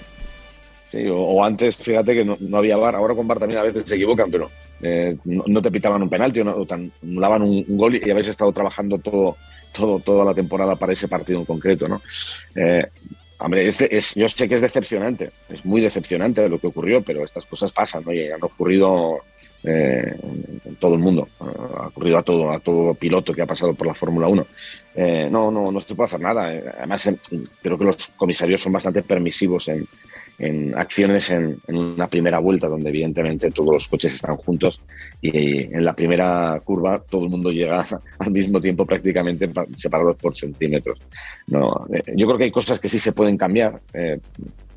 sí 0.92 1.08
o, 1.08 1.18
o, 1.18 1.44
antes, 1.44 1.78
fíjate 1.78 2.14
que 2.14 2.26
no, 2.26 2.38
no, 2.40 2.58
había 2.58 2.78
bar, 2.78 2.96
ahora 2.96 3.16
con 3.16 3.28
bar 3.28 3.40
también 3.40 3.60
a 3.60 3.64
veces 3.64 3.84
se 3.86 3.96
equivocan, 3.96 4.32
pero 4.32 4.50
eh, 4.82 5.16
no, 5.26 5.44
no, 5.48 5.62
te 5.62 5.72
pitaban 5.72 6.02
un 6.02 6.10
penalti 6.10 6.42
o, 6.42 6.44
no, 6.44 6.56
o 6.56 6.66
te 6.66 6.76
anulaban 7.04 7.42
un, 7.42 7.66
un, 7.68 7.78
gol 7.78 7.96
y 7.96 8.10
habéis 8.10 8.28
estado 8.28 8.52
trabajando 8.52 8.98
todo, 8.98 9.38
todo, 9.74 10.00
toda 10.00 10.26
la 10.26 10.34
temporada 10.34 10.76
para 10.76 10.94
ese 10.94 11.08
partido 11.08 11.40
en 11.40 11.46
concreto, 11.46 11.88
¿no? 11.88 12.02
Hombre, 13.40 13.68
es, 13.68 13.80
es, 13.82 14.16
yo 14.16 14.28
sé 14.28 14.50
que 14.50 14.56
es 14.56 14.62
decepcionante, 14.62 15.32
es 15.48 15.64
muy 15.64 15.80
decepcionante 15.80 16.48
lo 16.50 16.60
que 16.60 16.68
ocurrió, 16.68 17.02
pero 17.02 17.24
estas 17.24 17.46
cosas 17.46 17.72
pasan, 17.72 18.04
¿no? 18.06 18.12
Y 18.12 18.30
han 18.30 18.44
ocurrido 18.44 19.22
eh, 19.64 20.14
en 20.66 20.76
todo 20.76 20.96
el 20.96 21.00
mundo, 21.00 21.28
ha 21.40 21.88
ocurrido 21.88 22.18
a 22.18 22.24
todo, 22.24 22.52
a 22.52 22.60
todo 22.60 22.94
piloto 22.94 23.34
que 23.34 23.42
ha 23.42 23.46
pasado 23.46 23.74
por 23.74 23.88
la 23.88 23.94
Fórmula 23.94 24.28
1. 24.28 24.46
Eh, 24.96 25.30
no, 25.32 25.52
no, 25.52 25.72
no 25.72 25.82
se 25.82 25.96
puede 25.96 26.08
hacer 26.08 26.20
nada. 26.20 26.48
Además, 26.78 27.08
eh, 27.08 27.16
creo 27.62 27.78
que 27.78 27.86
los 27.86 28.08
comisarios 28.18 28.62
son 28.62 28.74
bastante 28.74 29.04
permisivos 29.04 29.70
en, 29.70 29.86
en 30.40 30.78
acciones 30.78 31.30
en, 31.30 31.58
una 31.68 32.08
primera 32.08 32.40
vuelta, 32.40 32.68
donde 32.68 32.90
evidentemente 32.90 33.52
todos 33.52 33.74
los 33.74 33.88
coches 33.88 34.16
están 34.16 34.38
juntos 34.38 34.82
y 35.22 35.64
en 35.76 35.84
la 35.84 35.94
primera 35.94 36.60
curva 36.64 37.00
todo 37.00 37.24
el 37.24 37.30
mundo 37.30 37.52
llega 37.52 37.86
al 38.20 38.32
mismo 38.32 38.60
tiempo 38.60 38.86
prácticamente 38.86 39.50
separados 39.76 40.18
por 40.18 40.36
centímetros. 40.36 41.00
No, 41.48 41.86
eh, 41.94 42.14
yo 42.16 42.26
creo 42.26 42.38
que 42.38 42.46
hay 42.46 42.52
cosas 42.52 42.80
que 42.80 42.90
sí 42.90 43.00
se 43.00 43.12
pueden 43.12 43.38
cambiar. 43.38 43.80
Eh, 43.94 44.20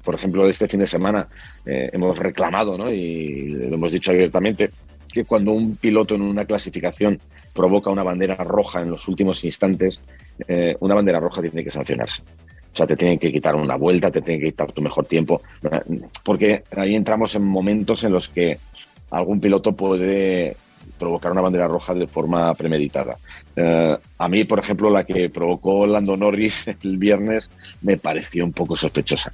por 0.05 0.15
ejemplo, 0.17 0.49
este 0.49 0.67
fin 0.67 0.81
de 0.81 0.87
semana 0.87 1.29
eh, 1.65 1.89
hemos 1.93 2.19
reclamado, 2.19 2.77
¿no? 2.77 2.91
y 2.93 3.51
lo 3.51 3.75
hemos 3.75 3.93
dicho 3.93 4.11
abiertamente, 4.11 4.71
que 5.13 5.25
cuando 5.25 5.53
un 5.53 5.77
piloto 5.77 6.15
en 6.15 6.23
una 6.23 6.45
clasificación 6.45 7.21
provoca 7.55 7.91
una 7.91 8.03
bandera 8.03 8.35
roja 8.37 8.81
en 8.81 8.91
los 8.91 9.07
últimos 9.09 9.45
instantes, 9.45 10.01
eh, 10.49 10.75
una 10.81 10.95
bandera 10.95 11.21
roja 11.21 11.43
tiene 11.43 11.63
que 11.63 11.71
sancionarse. 11.71 12.23
O 12.73 12.77
sea, 12.77 12.87
te 12.87 12.97
tienen 12.97 13.19
que 13.19 13.31
quitar 13.31 13.55
una 13.55 13.77
vuelta, 13.77 14.11
te 14.11 14.23
tienen 14.23 14.41
que 14.41 14.51
quitar 14.51 14.73
tu 14.73 14.81
mejor 14.81 15.05
tiempo, 15.05 15.43
porque 16.25 16.65
ahí 16.75 16.95
entramos 16.95 17.35
en 17.35 17.45
momentos 17.45 18.03
en 18.05 18.13
los 18.13 18.29
que 18.31 18.59
algún 19.11 19.41
piloto 19.41 19.73
puede 19.73 20.57
provocar 20.99 21.33
una 21.33 21.43
bandera 21.43 21.69
roja 21.69 21.93
de 21.95 22.07
forma 22.07 22.55
premeditada. 22.55 23.19
Eh, 23.57 23.97
a 24.19 24.29
mí, 24.29 24.45
por 24.45 24.59
ejemplo, 24.59 24.89
la 24.89 25.05
que 25.05 25.29
provocó 25.29 25.87
Lando 25.87 26.17
Norris 26.17 26.69
el 26.83 26.97
viernes 26.97 27.51
me 27.83 27.99
pareció 27.99 28.45
un 28.45 28.53
poco 28.53 28.75
sospechosa. 28.75 29.33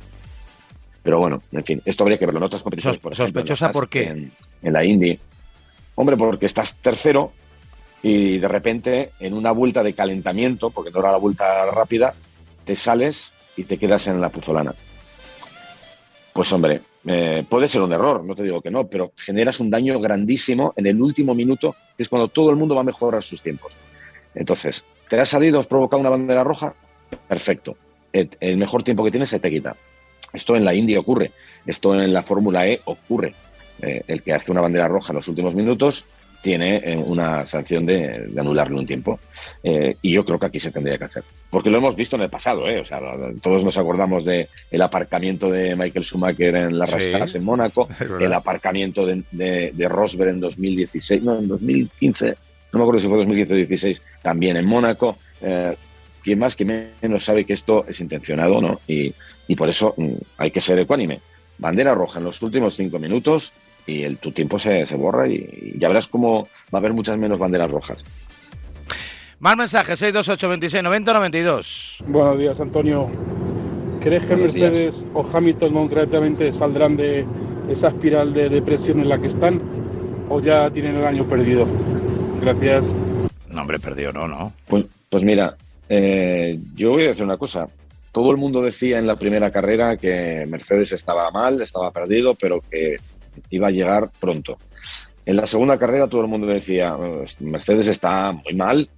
Pero 1.02 1.20
bueno, 1.20 1.42
en 1.52 1.64
fin, 1.64 1.82
esto 1.84 2.04
habría 2.04 2.18
que 2.18 2.26
verlo 2.26 2.38
en 2.38 2.44
otras 2.44 2.62
competiciones. 2.62 2.98
Por 2.98 3.14
¿Sospechosa 3.14 3.70
por 3.70 3.88
qué? 3.88 4.04
En, 4.04 4.32
en, 4.62 4.72
la 4.72 4.84
Indy. 4.84 5.18
Hombre, 5.94 6.16
porque 6.16 6.46
estás 6.46 6.76
tercero 6.76 7.32
y 8.02 8.38
de 8.38 8.48
repente 8.48 9.12
en 9.20 9.34
una 9.34 9.52
vuelta 9.52 9.82
de 9.82 9.94
calentamiento, 9.94 10.70
porque 10.70 10.90
no 10.90 11.00
era 11.00 11.12
la 11.12 11.18
vuelta 11.18 11.66
rápida, 11.66 12.14
te 12.68 12.76
sales 12.76 13.32
y 13.56 13.64
te 13.64 13.78
quedas 13.78 14.08
en 14.08 14.20
la 14.20 14.28
puzolana. 14.28 14.74
Pues 16.34 16.52
hombre, 16.52 16.82
eh, 17.06 17.42
puede 17.48 17.66
ser 17.66 17.80
un 17.80 17.94
error, 17.94 18.22
no 18.22 18.34
te 18.34 18.42
digo 18.42 18.60
que 18.60 18.70
no, 18.70 18.86
pero 18.86 19.12
generas 19.16 19.58
un 19.58 19.70
daño 19.70 19.98
grandísimo 19.98 20.74
en 20.76 20.86
el 20.86 21.00
último 21.00 21.34
minuto, 21.34 21.74
que 21.96 22.02
es 22.02 22.10
cuando 22.10 22.28
todo 22.28 22.50
el 22.50 22.56
mundo 22.56 22.74
va 22.74 22.82
a 22.82 22.84
mejorar 22.84 23.22
sus 23.22 23.40
tiempos. 23.40 23.74
Entonces, 24.34 24.84
¿te 25.08 25.18
has 25.18 25.30
salido, 25.30 25.60
has 25.60 25.66
provocado 25.66 26.00
una 26.00 26.10
bandera 26.10 26.44
roja? 26.44 26.74
Perfecto. 27.26 27.74
El, 28.12 28.58
mejor 28.58 28.82
tiempo 28.82 29.02
que 29.02 29.12
tienes 29.12 29.30
se 29.30 29.40
te 29.40 29.48
quita. 29.48 29.74
Esto 30.34 30.54
en 30.54 30.66
la 30.66 30.74
India 30.74 31.00
ocurre, 31.00 31.32
esto 31.64 31.98
en 31.98 32.12
la 32.12 32.22
Fórmula 32.22 32.68
E 32.68 32.82
ocurre. 32.84 33.32
Eh, 33.80 34.02
el 34.08 34.22
que 34.22 34.34
hace 34.34 34.52
una 34.52 34.60
bandera 34.60 34.88
roja 34.88 35.12
en 35.12 35.16
los 35.16 35.28
últimos 35.28 35.54
minutos 35.54 36.04
tiene 36.42 36.76
eh, 36.84 36.96
una 36.96 37.44
sanción 37.46 37.84
de, 37.84 38.30
anularle 38.38 38.78
un 38.78 38.86
tiempo. 38.86 39.18
Eh, 39.62 39.96
y 40.02 40.12
yo 40.12 40.24
creo 40.24 40.38
que 40.38 40.46
aquí 40.46 40.60
se 40.60 40.70
tendría 40.70 40.98
que 40.98 41.04
hacer. 41.04 41.24
Porque 41.50 41.70
lo 41.70 41.78
hemos 41.78 41.96
visto 41.96 42.16
en 42.16 42.22
el 42.22 42.30
pasado, 42.30 42.68
¿eh? 42.68 42.80
O 42.80 42.84
sea, 42.84 43.00
todos 43.42 43.64
nos 43.64 43.76
acordamos 43.78 44.24
de 44.24 44.48
el 44.70 44.82
aparcamiento 44.82 45.50
de 45.50 45.74
Michael 45.74 46.04
Schumacher 46.04 46.54
en 46.54 46.78
las 46.78 46.90
rascadas 46.90 47.34
en 47.34 47.44
Mónaco, 47.44 47.88
el 48.20 48.32
aparcamiento 48.32 49.06
de, 49.06 49.22
de, 49.30 49.88
Rosberg 49.88 50.30
en 50.30 50.40
2016, 50.40 51.22
no, 51.22 51.38
en 51.38 51.48
2015, 51.48 52.36
no 52.72 52.78
me 52.78 52.82
acuerdo 52.82 53.00
si 53.00 53.08
fue 53.08 53.16
2015 53.16 53.52
o 53.52 53.56
2016, 53.56 54.02
también 54.22 54.56
en 54.56 54.66
Mónaco. 54.66 55.16
Eh, 55.40 55.74
¿Quién 56.22 56.38
más 56.40 56.56
que 56.56 56.64
menos 56.64 57.24
sabe 57.24 57.44
que 57.44 57.54
esto 57.54 57.86
es 57.88 58.00
intencionado, 58.00 58.60
no? 58.60 58.80
Y, 58.86 59.14
y 59.46 59.54
por 59.56 59.68
eso 59.68 59.94
mm, 59.96 60.12
hay 60.36 60.50
que 60.50 60.60
ser 60.60 60.78
ecuánime. 60.78 61.20
Bandera 61.56 61.94
roja 61.94 62.18
en 62.18 62.26
los 62.26 62.40
últimos 62.42 62.76
cinco 62.76 62.98
minutos, 62.98 63.52
y 63.88 64.02
el, 64.02 64.18
tu 64.18 64.30
tiempo 64.30 64.58
se, 64.58 64.86
se 64.86 64.94
borra 64.94 65.26
y, 65.26 65.74
ya 65.78 65.88
verás 65.88 66.06
cómo 66.06 66.46
va 66.72 66.74
a 66.74 66.76
haber 66.78 66.92
muchas 66.92 67.16
menos 67.18 67.38
banderas 67.38 67.70
rojas. 67.70 67.98
Más 69.40 69.56
mensajes, 69.56 69.98
628 69.98 70.48
26 70.48 70.82
90 70.82 71.12
92. 71.12 71.98
Buenos 72.06 72.38
días, 72.38 72.60
Antonio. 72.60 73.08
¿Crees 74.00 74.26
que 74.26 74.36
Mercedes 74.36 75.06
o 75.14 75.24
Hamilton 75.24 75.72
concretamente 75.72 76.52
saldrán 76.52 76.96
de 76.96 77.24
esa 77.68 77.88
espiral 77.88 78.34
de 78.34 78.48
depresión 78.48 79.00
en 79.00 79.08
la 79.08 79.18
que 79.18 79.28
están 79.28 79.60
o 80.28 80.40
ya 80.40 80.70
tienen 80.70 80.96
el 80.96 81.06
año 81.06 81.24
perdido? 81.24 81.66
Gracias. 82.40 82.94
No, 83.48 83.62
hombre, 83.62 83.78
perdido 83.78 84.12
no, 84.12 84.28
¿no? 84.28 84.52
Pues, 84.66 84.84
pues 85.08 85.24
mira, 85.24 85.56
eh, 85.88 86.58
yo 86.74 86.90
voy 86.90 87.04
a 87.04 87.08
decir 87.08 87.24
una 87.24 87.38
cosa. 87.38 87.66
Todo 88.12 88.30
el 88.30 88.36
mundo 88.36 88.62
decía 88.62 88.98
en 88.98 89.06
la 89.06 89.16
primera 89.16 89.50
carrera 89.50 89.96
que 89.96 90.44
Mercedes 90.48 90.92
estaba 90.92 91.30
mal, 91.30 91.60
estaba 91.60 91.90
perdido, 91.90 92.34
pero 92.34 92.60
que 92.70 92.96
iba 93.50 93.68
a 93.68 93.72
llegar 93.72 94.10
pronto. 94.20 94.58
En 95.24 95.36
la 95.36 95.46
segunda 95.46 95.78
carrera 95.78 96.08
todo 96.08 96.22
el 96.22 96.28
mundo 96.28 96.46
decía, 96.46 96.96
Mercedes 97.40 97.88
está 97.88 98.32
muy 98.32 98.54
mal, 98.54 98.88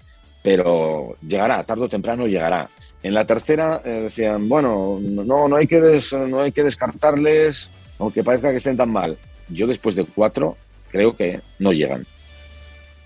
pero 0.43 1.17
llegará, 1.27 1.65
tarde 1.65 1.85
o 1.85 1.89
temprano 1.89 2.27
llegará. 2.27 2.69
En 3.03 3.15
la 3.15 3.25
tercera 3.25 3.81
eh, 3.85 4.03
decían, 4.05 4.49
bueno, 4.49 4.99
no, 5.01 5.49
no, 5.49 5.57
hay 5.57 5.67
que 5.67 6.01
no 6.29 6.41
hay 6.41 6.53
que 6.53 6.63
descartarles, 6.63 7.71
aunque 7.99 8.23
parezca 8.23 8.51
que 8.51 8.59
estén 8.59 8.77
tan 8.77 8.93
mal. 8.93 9.17
Yo 9.49 9.67
después 9.67 9.97
de 9.97 10.05
cuatro 10.05 10.57
creo 10.91 11.17
que 11.17 11.41
no 11.59 11.73
llegan. 11.73 12.07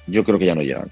Yo 0.07 0.25
creo 0.25 0.39
que 0.39 0.47
ya 0.47 0.55
no 0.55 0.63
llegan. 0.63 0.91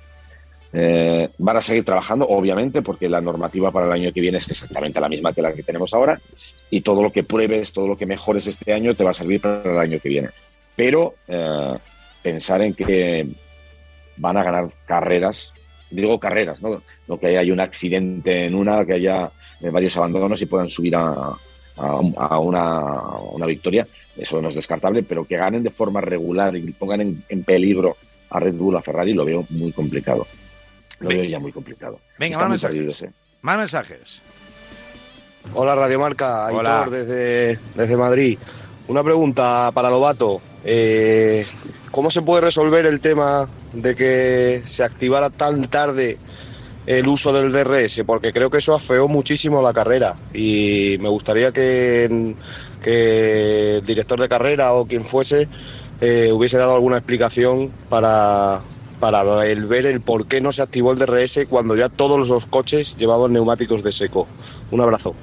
Eh, 0.74 1.28
van 1.36 1.56
a 1.56 1.60
seguir 1.60 1.84
trabajando, 1.84 2.26
obviamente, 2.26 2.80
porque 2.80 3.08
la 3.08 3.20
normativa 3.20 3.70
para 3.70 3.86
el 3.86 3.92
año 3.92 4.12
que 4.12 4.22
viene 4.22 4.38
es 4.38 4.48
exactamente 4.48 5.00
la 5.00 5.08
misma 5.08 5.32
que 5.32 5.42
la 5.42 5.52
que 5.52 5.62
tenemos 5.62 5.92
ahora 5.92 6.18
y 6.70 6.80
todo 6.80 7.02
lo 7.02 7.12
que 7.12 7.24
pruebes, 7.24 7.72
todo 7.72 7.86
lo 7.86 7.96
que 7.96 8.06
mejores 8.06 8.46
este 8.46 8.72
año 8.72 8.94
te 8.94 9.04
va 9.04 9.10
a 9.10 9.14
servir 9.14 9.40
para 9.40 9.70
el 9.70 9.78
año 9.78 9.98
que 10.00 10.08
viene. 10.08 10.28
Pero 10.74 11.14
eh, 11.28 11.74
pensar 12.22 12.62
en 12.62 12.72
que 12.72 13.26
van 14.16 14.36
a 14.38 14.44
ganar 14.44 14.70
carreras, 14.86 15.50
digo 15.90 16.18
carreras, 16.18 16.62
¿no? 16.62 16.82
no 17.06 17.18
que 17.18 17.36
haya 17.36 17.52
un 17.52 17.60
accidente 17.60 18.46
en 18.46 18.54
una, 18.54 18.86
que 18.86 18.94
haya 18.94 19.30
eh, 19.60 19.68
varios 19.68 19.96
abandonos 19.98 20.40
y 20.40 20.46
puedan 20.46 20.70
subir 20.70 20.96
a, 20.96 21.36
una, 22.40 23.46
victoria, 23.46 23.86
eso 24.16 24.40
no 24.40 24.48
es 24.50 24.54
descartable, 24.54 25.02
pero 25.02 25.24
que 25.24 25.36
ganen 25.36 25.62
de 25.62 25.70
forma 25.70 26.00
regular 26.00 26.54
y 26.54 26.70
pongan 26.72 27.00
en, 27.00 27.24
en 27.28 27.42
peligro 27.44 27.96
a 28.30 28.40
Red 28.40 28.54
Bull, 28.54 28.76
a 28.76 28.82
Ferrari, 28.82 29.12
lo 29.12 29.24
veo 29.24 29.44
muy 29.50 29.72
complicado. 29.72 30.26
Lo 31.02 31.08
veo 31.08 31.24
ya 31.24 31.38
muy 31.38 31.52
complicado. 31.52 31.98
Venga, 32.18 32.38
más 32.38 32.48
mensajes. 32.48 33.02
¿eh? 33.02 33.10
más 33.42 33.58
mensajes. 33.58 34.20
Hola 35.54 35.74
Radio 35.74 35.98
Marca, 35.98 36.46
Aitor 36.46 36.90
desde, 36.90 37.58
desde 37.74 37.96
Madrid. 37.96 38.38
Una 38.88 39.02
pregunta 39.02 39.70
para 39.74 39.90
Lobato. 39.90 40.40
Eh, 40.64 41.44
¿Cómo 41.90 42.10
se 42.10 42.22
puede 42.22 42.42
resolver 42.42 42.86
el 42.86 43.00
tema 43.00 43.48
de 43.72 43.94
que 43.96 44.62
se 44.64 44.84
activara 44.84 45.30
tan 45.30 45.62
tarde 45.64 46.18
el 46.86 47.08
uso 47.08 47.32
del 47.32 47.52
DRS? 47.52 48.02
Porque 48.06 48.32
creo 48.32 48.48
que 48.48 48.58
eso 48.58 48.74
afeó 48.74 49.08
muchísimo 49.08 49.60
la 49.60 49.72
carrera 49.72 50.16
y 50.32 50.96
me 51.00 51.08
gustaría 51.08 51.52
que, 51.52 52.34
que 52.82 53.76
el 53.78 53.82
director 53.84 54.20
de 54.20 54.28
carrera 54.28 54.72
o 54.74 54.86
quien 54.86 55.04
fuese 55.04 55.48
eh, 56.00 56.30
hubiese 56.32 56.58
dado 56.58 56.74
alguna 56.74 56.98
explicación 56.98 57.70
para, 57.88 58.60
para 59.02 59.48
el 59.48 59.64
ver 59.64 59.86
el 59.86 60.00
por 60.00 60.28
qué 60.28 60.40
no 60.40 60.52
se 60.52 60.62
activó 60.62 60.92
el 60.92 60.98
DRS 61.00 61.46
cuando 61.50 61.74
ya 61.74 61.88
todos 61.88 62.28
los 62.28 62.46
coches 62.46 62.96
llevaban 62.96 63.32
neumáticos 63.32 63.82
de 63.82 63.90
seco. 63.90 64.28
Un 64.70 64.80
abrazo. 64.80 65.16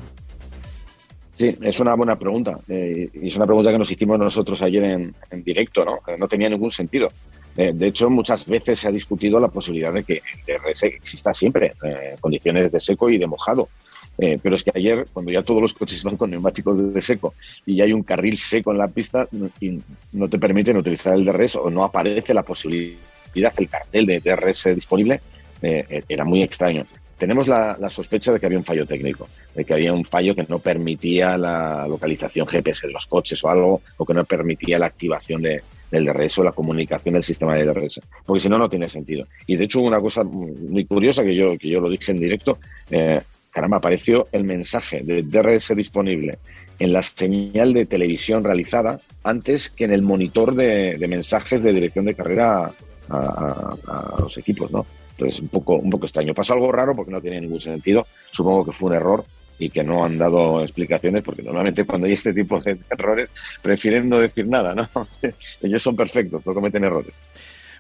Sí, 1.37 1.55
es 1.61 1.79
una 1.79 1.95
buena 1.95 2.19
pregunta. 2.19 2.59
Eh, 2.67 3.09
y 3.13 3.29
es 3.29 3.37
una 3.37 3.45
pregunta 3.45 3.71
que 3.71 3.77
nos 3.77 3.89
hicimos 3.89 4.19
nosotros 4.19 4.61
ayer 4.63 4.83
en, 4.83 5.43
directo, 5.45 5.85
¿no? 5.85 5.99
no 6.17 6.27
tenía 6.27 6.49
ningún 6.49 6.71
sentido. 6.71 7.07
Eh, 7.55 7.71
de 7.73 7.87
hecho, 7.87 8.09
muchas 8.09 8.45
veces 8.47 8.81
se 8.81 8.89
ha 8.89 8.91
discutido 8.91 9.39
la 9.39 9.47
posibilidad 9.47 9.93
de 9.93 10.03
que 10.03 10.15
el 10.15 10.57
DRS 10.57 10.83
exista 10.83 11.33
siempre, 11.33 11.71
eh, 11.81 12.17
condiciones 12.19 12.73
de 12.73 12.81
seco 12.81 13.09
y 13.09 13.17
de 13.17 13.27
mojado. 13.27 13.69
pero 14.17 14.55
es 14.57 14.63
que 14.65 14.71
ayer, 14.75 15.07
cuando 15.13 15.31
ya 15.31 15.41
todos 15.41 15.61
los 15.61 15.73
coches 15.73 16.03
van 16.03 16.17
con 16.17 16.29
neumáticos 16.29 16.93
de 16.93 17.01
seco 17.01 17.33
y 17.65 17.77
ya 17.77 17.85
hay 17.85 17.93
un 17.93 18.03
carril 18.03 18.37
seco 18.37 18.73
en 18.73 18.77
la 18.77 18.89
pista 18.89 19.25
y 19.61 19.79
no 20.11 20.27
te 20.27 20.37
permiten 20.37 20.75
utilizar 20.75 21.13
el 21.13 21.23
DRS 21.23 21.55
o 21.55 21.69
no 21.69 21.85
aparece 21.85 22.33
la 22.33 22.43
posibilidad 22.43 22.99
el 23.33 23.69
cartel 23.69 24.05
de 24.05 24.19
DRS 24.19 24.75
disponible, 24.75 25.21
eh, 25.61 25.85
eh, 25.89 26.03
era 26.07 26.23
muy 26.23 26.41
extraño. 26.41 26.85
Tenemos 27.19 27.49
la, 27.49 27.77
sospecha 27.89 28.31
de 28.31 28.39
que 28.39 28.45
había 28.45 28.57
un 28.57 28.63
fallo 28.63 28.85
técnico, 28.85 29.27
de 29.53 29.65
que 29.65 29.73
había 29.73 29.91
un 29.91 30.05
fallo 30.05 30.33
que 30.33 30.45
no 30.47 30.59
permitía 30.59 31.37
la 31.37 31.85
localización 31.85 32.47
GPS 32.47 32.87
de 32.87 32.93
los 32.93 33.05
coches 33.07 33.43
o 33.43 33.49
algo, 33.49 33.81
o 33.97 34.05
que 34.05 34.13
no 34.13 34.23
permitía 34.23 34.79
la 34.79 34.85
activación 34.85 35.41
de, 35.41 35.61
del 35.91 36.05
DRS 36.05 36.39
o 36.39 36.43
la 36.45 36.53
comunicación 36.53 37.15
del 37.15 37.25
sistema 37.25 37.55
de 37.55 37.65
DRS, 37.65 37.99
porque 38.25 38.39
si 38.39 38.47
no, 38.47 38.57
no 38.57 38.69
tiene 38.69 38.87
sentido. 38.87 39.27
Y 39.47 39.57
de 39.57 39.65
hecho, 39.65 39.81
una 39.81 39.99
cosa 39.99 40.23
muy 40.23 40.85
curiosa 40.85 41.21
que 41.25 41.35
yo, 41.35 41.57
que 41.57 41.67
yo 41.67 41.81
lo 41.81 41.89
dije 41.89 42.13
en 42.13 42.21
directo, 42.21 42.57
eh, 42.89 43.19
caramba, 43.51 43.77
apareció 43.77 44.29
el 44.31 44.45
mensaje 44.45 45.01
de 45.03 45.21
DRS 45.23 45.75
disponible 45.75 46.39
en 46.79 46.93
la 46.93 47.03
señal 47.03 47.73
de 47.73 47.85
televisión 47.85 48.45
realizada 48.45 49.01
antes 49.25 49.69
que 49.69 49.83
en 49.83 49.91
el 49.91 50.03
monitor 50.03 50.55
de 50.55 51.05
mensajes 51.09 51.61
de 51.61 51.73
dirección 51.73 52.05
de 52.05 52.15
carrera 52.15 52.71
a, 53.09 54.15
los 54.19 54.37
equipos, 54.37 54.71
¿no? 54.71 54.85
Entonces, 55.11 55.39
un 55.39 55.49
poco, 55.49 55.75
un 55.75 55.89
poco 55.89 56.05
extraño. 56.05 56.33
Pasó 56.33 56.53
algo 56.53 56.71
raro 56.71 56.95
porque 56.95 57.11
no 57.11 57.21
tiene 57.21 57.41
ningún 57.41 57.59
sentido. 57.59 58.07
Supongo 58.31 58.65
que 58.65 58.71
fue 58.71 58.89
un 58.89 58.95
error 58.95 59.25
y 59.57 59.69
que 59.69 59.83
no 59.83 60.05
han 60.05 60.17
dado 60.17 60.63
explicaciones 60.63 61.21
porque 61.21 61.43
normalmente 61.43 61.83
cuando 61.85 62.07
hay 62.07 62.13
este 62.13 62.33
tipo 62.33 62.61
de 62.61 62.77
errores 62.89 63.29
prefieren 63.61 64.07
no 64.07 64.19
decir 64.19 64.47
nada, 64.47 64.73
¿no? 64.73 64.87
Ellos 65.61 65.83
son 65.83 65.95
perfectos, 65.95 66.45
no 66.45 66.53
cometen 66.53 66.85
errores. 66.85 67.13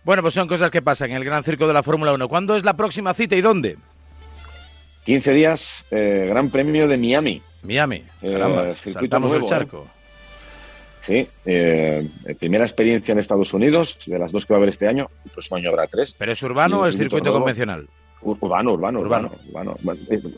Bueno, 0.03 0.21
pues 0.21 0.33
son 0.33 0.47
cosas 0.47 0.71
que 0.71 0.81
pasan 0.81 1.11
en 1.11 1.17
el 1.17 1.25
Gran 1.25 1.43
Circo 1.43 1.67
de 1.67 1.73
la 1.73 1.83
Fórmula 1.83 2.13
1. 2.13 2.27
¿Cuándo 2.27 2.55
es 2.55 2.63
la 2.63 2.75
próxima 2.75 3.13
cita 3.13 3.35
y 3.35 3.41
dónde? 3.41 3.77
15 5.05 5.33
días, 5.33 5.85
eh, 5.91 6.27
Gran 6.29 6.49
Premio 6.49 6.87
de 6.87 6.97
Miami. 6.97 7.41
Miami. 7.63 8.03
Eh, 8.21 8.73
circuito 8.77 9.19
nuevo, 9.19 9.35
el 9.35 9.63
¿eh? 9.63 9.67
Sí, 11.01 11.27
eh, 11.45 12.07
primera 12.39 12.65
experiencia 12.65 13.11
en 13.13 13.19
Estados 13.19 13.53
Unidos, 13.53 13.97
de 14.05 14.19
las 14.19 14.31
dos 14.31 14.45
que 14.45 14.53
va 14.53 14.57
a 14.57 14.59
haber 14.59 14.69
este 14.69 14.87
año, 14.87 15.09
el 15.25 15.31
próximo 15.31 15.57
año 15.57 15.69
habrá 15.69 15.87
tres. 15.87 16.13
¿Pero 16.17 16.31
es 16.31 16.43
urbano 16.43 16.81
o 16.81 16.85
es 16.85 16.97
circuito 16.97 17.31
convencional? 17.31 17.87
Urbano, 18.21 18.73
urbano, 18.73 18.99
urbano, 18.99 19.31
urbano. 19.49 19.77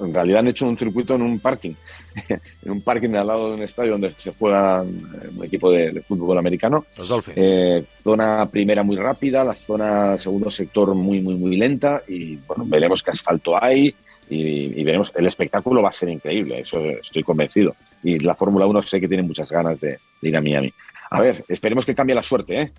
En 0.01 0.13
realidad 0.13 0.41
han 0.41 0.49
hecho 0.49 0.67
un 0.67 0.77
circuito 0.77 1.15
en 1.15 1.23
un 1.23 1.39
parking, 1.39 1.73
en 2.29 2.71
un 2.71 2.81
parking 2.81 3.09
al 3.15 3.25
lado 3.25 3.49
de 3.49 3.55
un 3.55 3.63
estadio 3.63 3.93
donde 3.93 4.11
se 4.11 4.31
juega 4.33 4.83
un 4.83 5.43
equipo 5.43 5.71
de, 5.71 5.99
fútbol 6.01 6.37
americano. 6.37 6.85
Los 6.95 7.09
Dolphins. 7.09 7.37
Eh, 7.37 7.83
zona 8.03 8.47
primera 8.51 8.83
muy 8.83 8.97
rápida, 8.97 9.43
la 9.43 9.55
zona 9.55 10.15
segundo 10.19 10.51
sector 10.51 10.93
muy, 10.93 11.21
muy, 11.21 11.33
muy 11.35 11.57
lenta 11.57 12.03
y 12.07 12.35
bueno, 12.47 12.65
veremos 12.67 13.01
qué 13.01 13.11
asfalto 13.11 13.61
hay 13.61 13.95
y, 14.29 14.83
veremos. 14.83 15.11
El 15.15 15.25
espectáculo 15.25 15.81
va 15.81 15.89
a 15.89 15.93
ser 15.93 16.09
increíble, 16.09 16.59
eso 16.59 16.79
estoy 16.79 17.23
convencido. 17.23 17.75
Y 18.03 18.19
la 18.19 18.35
Fórmula 18.35 18.65
1 18.65 18.81
sé 18.83 18.99
que 18.99 19.07
tiene 19.07 19.23
muchas 19.23 19.49
ganas 19.49 19.79
de, 19.79 19.99
ir 20.21 20.35
a 20.35 20.41
Miami. 20.41 20.73
A 21.09 21.21
ver, 21.21 21.43
esperemos 21.47 21.85
que 21.85 21.95
cambie 21.95 22.15
la 22.15 22.23
suerte, 22.23 22.61
¿eh? 22.61 22.71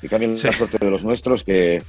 Que 0.00 0.08
cambie 0.08 0.28
la 0.28 0.52
suerte 0.52 0.78
de 0.78 0.90
los 0.90 1.04
nuestros, 1.04 1.44
que 1.44 1.82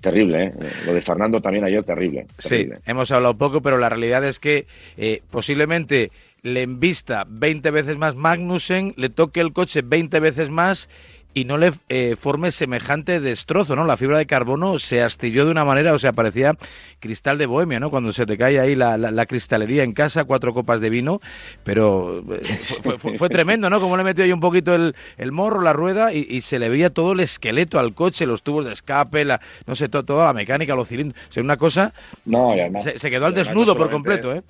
Terrible, 0.00 0.44
¿eh? 0.44 0.52
Lo 0.84 0.92
de 0.92 1.00
Fernando 1.00 1.40
también 1.40 1.64
ayer, 1.64 1.82
terrible, 1.82 2.26
Sí, 2.38 2.68
hemos 2.84 3.10
hablado 3.10 3.38
poco, 3.38 3.62
pero 3.62 3.78
la 3.78 3.88
realidad 3.88 4.22
es 4.22 4.38
que 4.38 4.66
eh, 4.98 5.22
posiblemente 5.30 6.10
le 6.42 6.60
envista 6.60 7.24
20 7.26 7.70
veces 7.70 7.96
más 7.96 8.14
Magnussen, 8.14 8.92
le 8.98 9.08
toque 9.08 9.40
el 9.40 9.54
coche 9.54 9.80
20 9.82 10.20
veces 10.20 10.50
más 10.50 10.90
y 11.34 11.44
no 11.44 11.58
le 11.58 11.72
eh, 11.88 12.14
forme 12.16 12.52
semejante 12.52 13.20
destrozo, 13.20 13.74
¿no? 13.74 13.84
La 13.84 13.96
fibra 13.96 14.18
de 14.18 14.26
carbono 14.26 14.78
se 14.78 15.02
astilló 15.02 15.44
de 15.44 15.50
una 15.50 15.64
manera, 15.64 15.92
o 15.92 15.98
sea, 15.98 16.12
parecía 16.12 16.56
cristal 17.00 17.38
de 17.38 17.46
bohemia, 17.46 17.80
¿no? 17.80 17.90
Cuando 17.90 18.12
se 18.12 18.24
te 18.24 18.38
cae 18.38 18.60
ahí 18.60 18.76
la, 18.76 19.26
cristalería 19.26 19.82
en 19.82 19.92
casa, 19.92 20.24
cuatro 20.24 20.54
copas 20.54 20.80
de 20.80 20.90
vino, 20.90 21.20
pero 21.64 22.24
eh, 22.32 23.18
fue, 23.18 23.28
tremendo, 23.28 23.68
¿no? 23.68 23.80
Como 23.80 23.96
le 23.96 24.04
metió 24.04 24.22
ahí 24.24 24.32
un 24.32 24.40
poquito 24.40 24.74
el, 24.74 24.94
morro, 25.32 25.60
la 25.60 25.72
rueda, 25.72 26.12
y, 26.12 26.40
se 26.40 26.58
le 26.58 26.68
veía 26.68 26.90
todo 26.90 27.12
el 27.12 27.20
esqueleto 27.20 27.78
al 27.78 27.94
coche, 27.94 28.26
los 28.26 28.42
tubos 28.42 28.64
de 28.64 28.72
escape, 28.72 29.24
la, 29.24 29.40
no 29.66 29.74
sé, 29.74 29.88
toda 29.88 30.26
la 30.26 30.32
mecánica, 30.32 30.76
los 30.76 30.88
cilindros, 30.88 31.20
o 31.30 31.32
sea, 31.32 31.42
una 31.42 31.56
cosa... 31.56 31.92
No, 32.24 32.54
se, 32.96 33.10
quedó 33.10 33.26
al 33.26 33.34
desnudo 33.34 33.76
por 33.76 33.90
completo, 33.90 34.32
¿eh? 34.32 34.42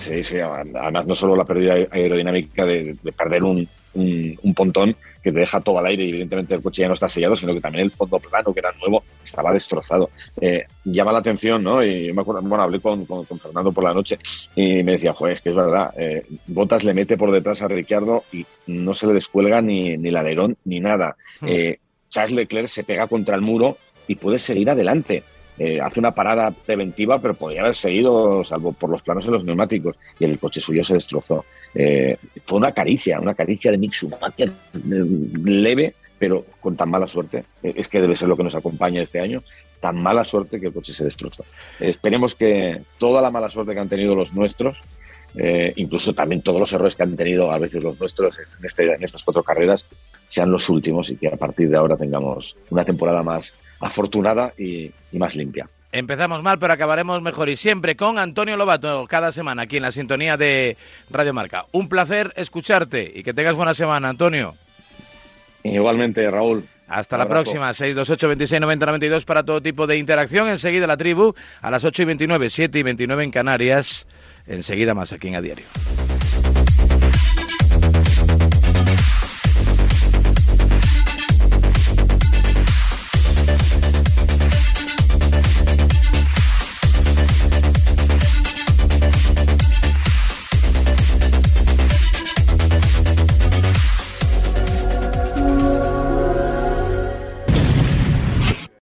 Sí, 0.00 0.24
sí, 0.24 0.38
además 0.38 1.06
no 1.06 1.14
solo 1.14 1.36
la 1.36 1.44
pérdida 1.44 1.74
aerodinámica 1.90 2.64
de, 2.64 2.96
perder 3.16 3.44
un, 3.44 3.68
un, 3.94 4.54
pontón 4.54 4.96
que 5.22 5.30
te 5.30 5.40
deja 5.40 5.60
todo 5.60 5.78
al 5.78 5.86
aire 5.86 6.04
y 6.04 6.08
evidentemente 6.10 6.54
el 6.54 6.62
coche 6.62 6.82
ya 6.82 6.88
no 6.88 6.94
está 6.94 7.08
sellado, 7.08 7.36
sino 7.36 7.52
que 7.52 7.60
también 7.60 7.84
el 7.84 7.90
fondo 7.90 8.18
plano, 8.18 8.52
que 8.52 8.60
era 8.60 8.72
nuevo, 8.80 9.02
estaba 9.24 9.52
destrozado. 9.52 10.10
Eh, 10.40 10.64
llama 10.84 11.12
la 11.12 11.18
atención, 11.18 11.62
¿no? 11.62 11.84
Y 11.84 12.06
yo 12.06 12.14
me 12.14 12.22
acuerdo, 12.22 12.40
bueno, 12.42 12.64
hablé 12.64 12.80
con, 12.80 13.04
con, 13.04 13.26
Fernando 13.26 13.72
por 13.72 13.84
la 13.84 13.92
noche 13.92 14.18
y 14.56 14.82
me 14.82 14.92
decía, 14.92 15.12
joder, 15.12 15.34
es 15.34 15.40
que 15.42 15.50
es 15.50 15.56
verdad, 15.56 15.92
eh, 15.98 16.24
Botas 16.46 16.84
le 16.84 16.94
mete 16.94 17.16
por 17.16 17.30
detrás 17.30 17.60
a 17.62 17.68
Ricciardo 17.68 18.24
y 18.32 18.46
no 18.66 18.94
se 18.94 19.06
le 19.06 19.14
descuelga 19.14 19.60
ni, 19.60 19.96
ni 19.98 20.08
el 20.08 20.16
alerón 20.16 20.56
ni 20.64 20.80
nada. 20.80 21.16
Hmm. 21.40 21.48
Eh, 21.48 21.78
Charles 22.08 22.34
Leclerc 22.34 22.68
se 22.68 22.84
pega 22.84 23.06
contra 23.06 23.36
el 23.36 23.42
muro 23.42 23.76
y 24.08 24.16
puede 24.16 24.38
seguir 24.38 24.70
adelante. 24.70 25.22
Eh, 25.58 25.78
hace 25.80 26.00
una 26.00 26.14
parada 26.14 26.50
preventiva, 26.50 27.20
pero 27.20 27.34
podría 27.34 27.60
haber 27.60 27.76
seguido, 27.76 28.42
salvo 28.44 28.72
por 28.72 28.88
los 28.88 29.02
planos 29.02 29.26
en 29.26 29.32
los 29.32 29.44
neumáticos, 29.44 29.96
y 30.18 30.24
el 30.24 30.38
coche 30.38 30.60
suyo 30.60 30.82
se 30.82 30.94
destrozó. 30.94 31.44
Eh, 31.74 32.16
fue 32.44 32.58
una 32.58 32.72
caricia, 32.72 33.20
una 33.20 33.34
caricia 33.34 33.70
de 33.70 33.78
Mick 33.78 33.94
eh, 34.38 34.50
leve, 35.44 35.94
pero 36.18 36.44
con 36.60 36.76
tan 36.76 36.90
mala 36.90 37.08
suerte. 37.08 37.44
es 37.62 37.88
que 37.88 38.00
debe 38.00 38.16
ser 38.16 38.28
lo 38.28 38.36
que 38.36 38.44
nos 38.44 38.54
acompaña 38.54 39.02
este 39.02 39.20
año, 39.20 39.42
tan 39.80 40.02
mala 40.02 40.24
suerte 40.24 40.60
que 40.60 40.68
el 40.68 40.72
coche 40.72 40.94
se 40.94 41.04
destrozó. 41.04 41.44
esperemos 41.78 42.34
que 42.34 42.82
toda 42.98 43.20
la 43.22 43.30
mala 43.30 43.50
suerte 43.50 43.74
que 43.74 43.80
han 43.80 43.88
tenido 43.88 44.14
los 44.14 44.32
nuestros, 44.32 44.78
incluso 45.76 46.12
también 46.12 46.42
todos 46.42 46.58
los 46.58 46.72
errores 46.72 46.96
que 46.96 47.02
han 47.02 47.16
tenido 47.16 47.52
a 47.52 47.58
veces 47.58 47.82
los 47.82 48.00
nuestros 48.00 48.38
en, 48.38 48.66
este, 48.66 48.92
en 48.92 49.02
estas 49.02 49.22
cuatro 49.22 49.42
carreras, 49.42 49.86
sean 50.28 50.50
los 50.50 50.68
últimos 50.68 51.10
y 51.10 51.16
que 51.16 51.28
a 51.28 51.36
partir 51.36 51.68
de 51.68 51.76
ahora 51.76 51.96
tengamos 51.96 52.56
una 52.70 52.84
temporada 52.84 53.22
más 53.22 53.52
afortunada 53.80 54.52
y, 54.58 54.90
más 55.12 55.34
limpia. 55.34 55.68
Empezamos 55.92 56.42
mal, 56.42 56.58
pero 56.58 56.72
acabaremos 56.72 57.20
mejor 57.20 57.48
y 57.48 57.56
siempre 57.56 57.96
con 57.96 58.18
Antonio 58.18 58.56
Lobato, 58.56 59.06
cada 59.08 59.32
semana 59.32 59.62
aquí 59.62 59.78
en 59.78 59.82
la 59.82 59.90
sintonía 59.90 60.36
de 60.36 60.76
Radio 61.10 61.34
Marca. 61.34 61.64
Un 61.72 61.88
placer 61.88 62.32
escucharte 62.36 63.10
y 63.12 63.24
que 63.24 63.34
tengas 63.34 63.56
buena 63.56 63.74
semana, 63.74 64.08
Antonio. 64.08 64.54
Igualmente, 65.64 66.30
Raúl. 66.30 66.64
Hasta 66.86 67.16
la 67.16 67.28
próxima, 67.28 67.72
628 67.72 68.28
26 68.28 68.60
90 68.60 68.86
92 68.86 69.24
para 69.24 69.44
todo 69.44 69.60
tipo 69.60 69.86
de 69.86 69.96
interacción. 69.96 70.48
Enseguida 70.48 70.88
la 70.88 70.96
tribu 70.96 71.34
a 71.60 71.70
las 71.70 71.84
8 71.84 72.02
y 72.02 72.04
29, 72.04 72.50
7 72.50 72.78
y 72.78 72.82
29 72.82 73.24
en 73.24 73.30
Canarias. 73.30 74.06
Enseguida 74.46 74.92
más 74.92 75.12
aquí 75.12 75.28
en 75.28 75.36
A 75.36 75.40
Diario. 75.40 75.66